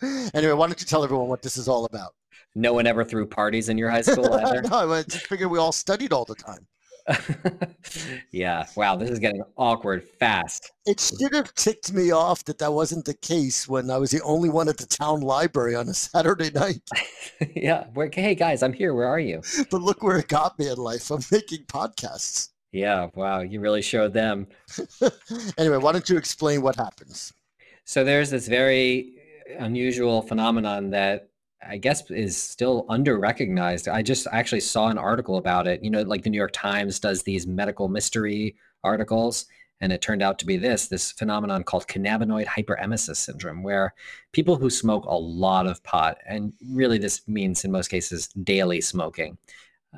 anyway, 0.34 0.52
why 0.52 0.66
don't 0.66 0.80
you 0.80 0.86
tell 0.86 1.04
everyone 1.04 1.28
what 1.28 1.42
this 1.42 1.56
is 1.56 1.68
all 1.68 1.84
about? 1.84 2.14
No 2.54 2.74
one 2.74 2.86
ever 2.86 3.04
threw 3.04 3.26
parties 3.26 3.68
in 3.68 3.78
your 3.78 3.90
high 3.90 4.02
school 4.02 4.32
either. 4.34 4.62
no, 4.62 4.92
I 4.92 5.02
just 5.02 5.26
figured 5.26 5.50
we 5.50 5.58
all 5.58 5.72
studied 5.72 6.12
all 6.12 6.24
the 6.24 6.34
time. 6.34 6.66
yeah. 8.30 8.66
Wow. 8.76 8.96
This 8.96 9.10
is 9.10 9.18
getting 9.18 9.42
awkward 9.56 10.04
fast. 10.04 10.70
It 10.86 11.00
should 11.00 11.34
have 11.34 11.52
ticked 11.54 11.92
me 11.92 12.12
off 12.12 12.44
that 12.44 12.58
that 12.58 12.72
wasn't 12.72 13.04
the 13.04 13.14
case 13.14 13.68
when 13.68 13.90
I 13.90 13.98
was 13.98 14.10
the 14.10 14.22
only 14.22 14.48
one 14.48 14.68
at 14.68 14.78
the 14.78 14.86
town 14.86 15.20
library 15.20 15.74
on 15.74 15.88
a 15.88 15.94
Saturday 15.94 16.50
night. 16.50 16.82
yeah. 17.54 17.86
hey, 18.12 18.34
guys, 18.34 18.62
I'm 18.62 18.72
here. 18.72 18.94
Where 18.94 19.08
are 19.08 19.18
you? 19.18 19.42
But 19.70 19.82
look 19.82 20.02
where 20.02 20.18
it 20.18 20.28
got 20.28 20.58
me 20.58 20.68
in 20.68 20.76
life. 20.76 21.10
I'm 21.10 21.22
making 21.30 21.64
podcasts. 21.64 22.50
Yeah. 22.72 23.08
Wow. 23.14 23.40
You 23.40 23.60
really 23.60 23.82
showed 23.82 24.12
them. 24.12 24.46
anyway, 25.58 25.78
why 25.78 25.92
don't 25.92 26.08
you 26.08 26.16
explain 26.16 26.62
what 26.62 26.76
happens? 26.76 27.32
So 27.84 28.04
there's 28.04 28.30
this 28.30 28.46
very 28.46 29.21
unusual 29.58 30.22
phenomenon 30.22 30.90
that 30.90 31.28
I 31.66 31.76
guess 31.76 32.10
is 32.10 32.36
still 32.36 32.86
under 32.88 33.18
recognized. 33.18 33.88
I 33.88 34.02
just 34.02 34.26
actually 34.32 34.60
saw 34.60 34.88
an 34.88 34.98
article 34.98 35.36
about 35.36 35.66
it. 35.66 35.82
You 35.82 35.90
know, 35.90 36.02
like 36.02 36.22
the 36.22 36.30
New 36.30 36.38
York 36.38 36.52
Times 36.52 36.98
does 36.98 37.22
these 37.22 37.46
medical 37.46 37.88
mystery 37.88 38.56
articles, 38.82 39.46
and 39.80 39.92
it 39.92 40.02
turned 40.02 40.22
out 40.22 40.38
to 40.40 40.46
be 40.46 40.56
this 40.56 40.88
this 40.88 41.12
phenomenon 41.12 41.62
called 41.62 41.86
cannabinoid 41.86 42.46
hyperemesis 42.46 43.16
syndrome, 43.16 43.62
where 43.62 43.94
people 44.32 44.56
who 44.56 44.70
smoke 44.70 45.04
a 45.06 45.14
lot 45.16 45.66
of 45.66 45.82
pot, 45.84 46.18
and 46.26 46.52
really 46.70 46.98
this 46.98 47.26
means 47.28 47.64
in 47.64 47.70
most 47.70 47.88
cases 47.88 48.28
daily 48.28 48.80
smoking, 48.80 49.38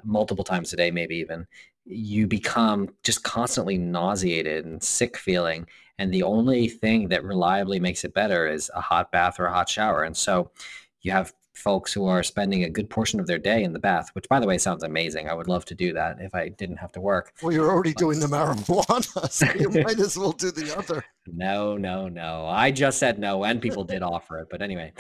multiple 0.05 0.45
times 0.45 0.73
a 0.73 0.77
day, 0.77 0.91
maybe 0.91 1.17
even, 1.17 1.47
you 1.85 2.27
become 2.27 2.89
just 3.03 3.23
constantly 3.23 3.79
nauseated 3.79 4.65
and 4.65 4.83
sick 4.83 5.17
feeling. 5.17 5.67
And 5.99 6.13
the 6.13 6.23
only 6.23 6.69
thing 6.69 7.09
that 7.09 7.25
reliably 7.25 7.79
makes 7.79 8.05
it 8.05 8.15
better 8.15 8.49
is 8.49 8.71
a 8.75 8.81
hot 8.81 9.13
bath 9.13 9.39
or 9.39 9.47
a 9.47 9.53
hot 9.53 9.69
shower. 9.69 10.03
And 10.03 10.17
so 10.17 10.51
you 11.03 11.13
have 11.13 11.33
folks 11.55 11.93
who 11.93 12.07
are 12.07 12.23
spending 12.23 12.65
a 12.65 12.69
good 12.69 12.91
portion 12.91 13.21
of 13.21 13.27
their 13.27 13.39
day 13.39 13.63
in 13.63 13.73
the 13.73 13.79
bath, 13.79 14.11
which 14.15 14.29
by 14.29 14.41
the 14.41 14.47
way 14.47 14.59
sounds 14.59 14.83
amazing. 14.83 15.29
I 15.29 15.35
would 15.35 15.49
love 15.49 15.65
to 15.67 15.75
do 15.75 15.93
that 15.93 16.21
if 16.21 16.35
I 16.35 16.49
didn't 16.49 16.77
have 16.79 16.93
to 16.93 17.01
work. 17.01 17.33
Well, 17.43 17.53
you're 17.53 17.71
already 17.71 17.95
doing 17.95 18.19
the 18.19 18.27
marijuana, 18.27 19.31
so 19.31 19.47
you 19.59 19.71
might 19.85 19.99
as 20.01 20.19
well 20.19 20.33
do 20.33 20.51
the 20.51 20.77
other. 20.77 21.05
No, 21.27 21.77
no, 21.77 22.09
no. 22.09 22.47
I 22.47 22.71
just 22.71 22.99
said 22.99 23.19
no, 23.19 23.45
and 23.45 23.63
people 23.63 23.85
did 23.85 24.03
offer 24.03 24.41
it. 24.41 24.49
But 24.51 24.63
anyway, 24.63 24.93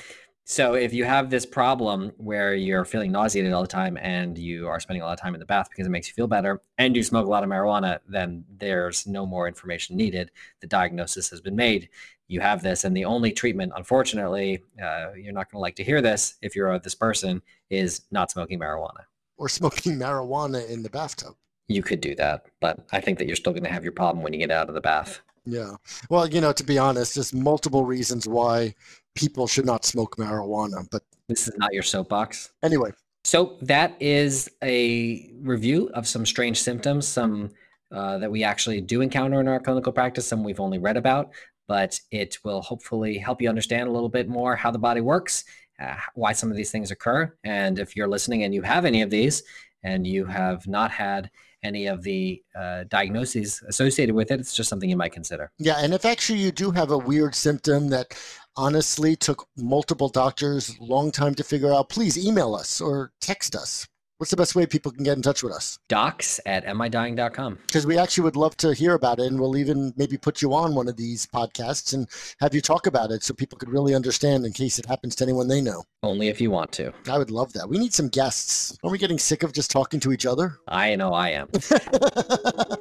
so 0.46 0.74
if 0.74 0.92
you 0.92 1.04
have 1.04 1.30
this 1.30 1.46
problem 1.46 2.12
where 2.18 2.54
you're 2.54 2.84
feeling 2.84 3.10
nauseated 3.10 3.52
all 3.54 3.62
the 3.62 3.68
time 3.68 3.96
and 3.96 4.36
you 4.36 4.68
are 4.68 4.78
spending 4.78 5.00
a 5.00 5.06
lot 5.06 5.14
of 5.14 5.20
time 5.20 5.32
in 5.32 5.40
the 5.40 5.46
bath 5.46 5.70
because 5.70 5.86
it 5.86 5.90
makes 5.90 6.06
you 6.06 6.12
feel 6.12 6.26
better 6.26 6.60
and 6.76 6.94
you 6.94 7.02
smoke 7.02 7.26
a 7.26 7.30
lot 7.30 7.42
of 7.42 7.48
marijuana, 7.48 7.98
then 8.06 8.44
there's 8.58 9.06
no 9.06 9.24
more 9.24 9.48
information 9.48 9.96
needed. 9.96 10.30
The 10.60 10.66
diagnosis 10.66 11.30
has 11.30 11.40
been 11.40 11.56
made. 11.56 11.88
You 12.28 12.40
have 12.40 12.62
this, 12.62 12.84
and 12.84 12.96
the 12.96 13.04
only 13.06 13.32
treatment, 13.32 13.72
unfortunately, 13.76 14.62
uh, 14.82 15.12
you're 15.14 15.32
not 15.32 15.50
going 15.50 15.58
to 15.58 15.62
like 15.62 15.76
to 15.76 15.84
hear 15.84 16.00
this 16.00 16.36
if 16.42 16.54
you're 16.56 16.78
this 16.78 16.94
person, 16.94 17.42
is 17.70 18.02
not 18.10 18.30
smoking 18.30 18.58
marijuana 18.58 19.04
or 19.36 19.48
smoking 19.48 19.92
marijuana 19.98 20.68
in 20.68 20.82
the 20.82 20.90
bathtub. 20.90 21.34
You 21.68 21.82
could 21.82 22.00
do 22.00 22.14
that, 22.16 22.46
but 22.60 22.86
I 22.92 23.00
think 23.00 23.18
that 23.18 23.26
you're 23.26 23.36
still 23.36 23.52
going 23.52 23.64
to 23.64 23.72
have 23.72 23.82
your 23.82 23.92
problem 23.92 24.22
when 24.22 24.34
you 24.34 24.38
get 24.38 24.50
out 24.50 24.68
of 24.68 24.74
the 24.74 24.80
bath. 24.80 25.20
Yeah. 25.46 25.76
Well, 26.08 26.28
you 26.28 26.40
know, 26.40 26.52
to 26.52 26.64
be 26.64 26.78
honest, 26.78 27.14
there's 27.14 27.34
multiple 27.34 27.84
reasons 27.84 28.26
why 28.26 28.74
people 29.14 29.46
should 29.46 29.66
not 29.66 29.84
smoke 29.84 30.16
marijuana. 30.16 30.88
But 30.90 31.02
this 31.28 31.48
is 31.48 31.54
not 31.56 31.72
your 31.72 31.82
soapbox. 31.82 32.52
Anyway. 32.62 32.90
So 33.24 33.56
that 33.62 33.96
is 34.00 34.50
a 34.62 35.30
review 35.40 35.90
of 35.94 36.06
some 36.06 36.26
strange 36.26 36.60
symptoms, 36.60 37.08
some 37.08 37.50
uh, 37.90 38.18
that 38.18 38.30
we 38.30 38.44
actually 38.44 38.80
do 38.80 39.00
encounter 39.00 39.40
in 39.40 39.48
our 39.48 39.60
clinical 39.60 39.92
practice, 39.92 40.26
some 40.26 40.44
we've 40.44 40.60
only 40.60 40.78
read 40.78 40.96
about, 40.96 41.30
but 41.66 41.98
it 42.10 42.36
will 42.44 42.60
hopefully 42.60 43.16
help 43.16 43.40
you 43.40 43.48
understand 43.48 43.88
a 43.88 43.92
little 43.92 44.08
bit 44.08 44.28
more 44.28 44.56
how 44.56 44.70
the 44.70 44.78
body 44.78 45.00
works, 45.00 45.44
uh, 45.80 45.94
why 46.14 46.32
some 46.32 46.50
of 46.50 46.56
these 46.56 46.70
things 46.70 46.90
occur. 46.90 47.32
And 47.44 47.78
if 47.78 47.96
you're 47.96 48.08
listening 48.08 48.42
and 48.42 48.52
you 48.52 48.62
have 48.62 48.84
any 48.84 49.00
of 49.00 49.10
these 49.10 49.42
and 49.82 50.06
you 50.06 50.26
have 50.26 50.66
not 50.66 50.90
had 50.90 51.30
any 51.64 51.86
of 51.86 52.02
the 52.02 52.42
uh, 52.58 52.84
diagnoses 52.88 53.62
associated 53.68 54.14
with 54.14 54.30
it, 54.30 54.38
it's 54.38 54.54
just 54.54 54.68
something 54.68 54.88
you 54.88 54.96
might 54.96 55.12
consider. 55.12 55.50
Yeah, 55.58 55.78
and 55.78 55.92
if 55.94 56.04
actually 56.04 56.38
you 56.38 56.52
do 56.52 56.70
have 56.70 56.90
a 56.90 56.98
weird 56.98 57.34
symptom 57.34 57.88
that 57.88 58.14
honestly 58.56 59.16
took 59.16 59.46
multiple 59.56 60.08
doctors 60.08 60.78
long 60.78 61.10
time 61.10 61.34
to 61.34 61.42
figure 61.42 61.72
out, 61.72 61.88
please 61.88 62.16
email 62.16 62.54
us 62.54 62.80
or 62.80 63.12
text 63.20 63.56
us. 63.56 63.88
What's 64.18 64.30
the 64.30 64.36
best 64.36 64.54
way 64.54 64.64
people 64.64 64.92
can 64.92 65.02
get 65.02 65.16
in 65.16 65.22
touch 65.22 65.42
with 65.42 65.52
us? 65.52 65.76
Docs 65.88 66.38
at 66.46 66.64
amidying.com. 66.66 67.58
Because 67.66 67.84
we 67.84 67.98
actually 67.98 68.22
would 68.22 68.36
love 68.36 68.56
to 68.58 68.72
hear 68.72 68.94
about 68.94 69.18
it, 69.18 69.26
and 69.26 69.40
we'll 69.40 69.56
even 69.56 69.92
maybe 69.96 70.16
put 70.16 70.40
you 70.40 70.54
on 70.54 70.76
one 70.76 70.86
of 70.86 70.96
these 70.96 71.26
podcasts 71.26 71.92
and 71.92 72.08
have 72.38 72.54
you 72.54 72.60
talk 72.60 72.86
about 72.86 73.10
it 73.10 73.24
so 73.24 73.34
people 73.34 73.58
could 73.58 73.68
really 73.68 73.92
understand 73.92 74.46
in 74.46 74.52
case 74.52 74.78
it 74.78 74.86
happens 74.86 75.16
to 75.16 75.24
anyone 75.24 75.48
they 75.48 75.60
know. 75.60 75.82
Only 76.04 76.28
if 76.28 76.40
you 76.40 76.52
want 76.52 76.70
to. 76.72 76.92
I 77.10 77.18
would 77.18 77.32
love 77.32 77.52
that. 77.54 77.68
We 77.68 77.76
need 77.76 77.92
some 77.92 78.08
guests. 78.08 78.78
Are 78.84 78.90
we 78.90 78.98
getting 78.98 79.18
sick 79.18 79.42
of 79.42 79.52
just 79.52 79.72
talking 79.72 79.98
to 80.00 80.12
each 80.12 80.26
other? 80.26 80.58
I 80.68 80.94
know 80.94 81.12
I 81.12 81.30
am. 81.30 81.48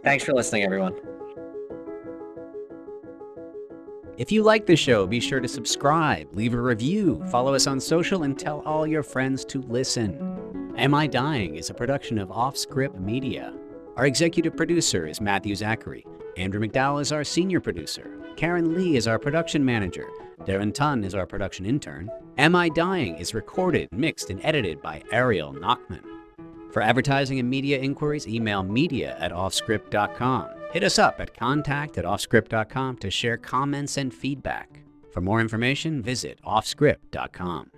Thanks 0.03 0.23
for 0.23 0.33
listening, 0.33 0.63
everyone. 0.63 0.95
If 4.15 4.31
you 4.31 4.43
like 4.43 4.67
the 4.67 4.75
show, 4.75 5.07
be 5.07 5.19
sure 5.19 5.39
to 5.39 5.47
subscribe, 5.47 6.27
leave 6.35 6.53
a 6.53 6.61
review, 6.61 7.23
follow 7.31 7.55
us 7.55 7.65
on 7.65 7.79
social, 7.79 8.21
and 8.21 8.37
tell 8.37 8.61
all 8.61 8.85
your 8.85 9.01
friends 9.01 9.43
to 9.45 9.61
listen. 9.63 10.73
Am 10.77 10.93
I 10.93 11.07
Dying 11.07 11.55
is 11.55 11.71
a 11.71 11.73
production 11.73 12.19
of 12.19 12.29
Offscript 12.29 12.99
Media. 12.99 13.51
Our 13.95 14.05
executive 14.05 14.55
producer 14.55 15.07
is 15.07 15.19
Matthew 15.19 15.55
Zachary. 15.55 16.05
Andrew 16.37 16.61
McDowell 16.61 17.01
is 17.01 17.11
our 17.11 17.23
senior 17.23 17.59
producer. 17.59 18.19
Karen 18.35 18.75
Lee 18.75 18.97
is 18.97 19.07
our 19.07 19.17
production 19.17 19.65
manager. 19.65 20.07
Darren 20.41 20.73
Tunn 20.73 21.03
is 21.03 21.15
our 21.15 21.25
production 21.25 21.65
intern. 21.65 22.11
Am 22.37 22.55
I 22.55 22.69
Dying 22.69 23.15
is 23.15 23.33
recorded, 23.33 23.89
mixed, 23.91 24.29
and 24.29 24.39
edited 24.43 24.79
by 24.83 25.01
Ariel 25.11 25.53
Nachman. 25.53 26.03
For 26.71 26.83
advertising 26.83 27.39
and 27.39 27.49
media 27.49 27.79
inquiries, 27.79 28.27
email 28.27 28.61
media 28.61 29.17
at 29.19 29.31
offscript.com. 29.31 30.49
Hit 30.73 30.83
us 30.83 30.97
up 30.97 31.19
at 31.19 31.37
contact 31.37 31.99
at 31.99 32.03
offscript.com 32.03 32.97
to 32.97 33.11
share 33.11 33.37
comments 33.37 33.95
and 33.97 34.11
feedback. 34.11 34.79
For 35.11 35.21
more 35.21 35.39
information, 35.39 36.01
visit 36.01 36.39
offscript.com. 36.43 37.69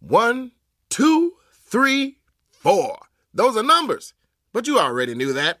One, 0.00 0.50
two, 0.90 1.34
three, 1.52 2.18
four. 2.50 2.98
Those 3.32 3.56
are 3.56 3.62
numbers, 3.62 4.12
but 4.52 4.66
you 4.66 4.80
already 4.80 5.14
knew 5.14 5.32
that. 5.34 5.60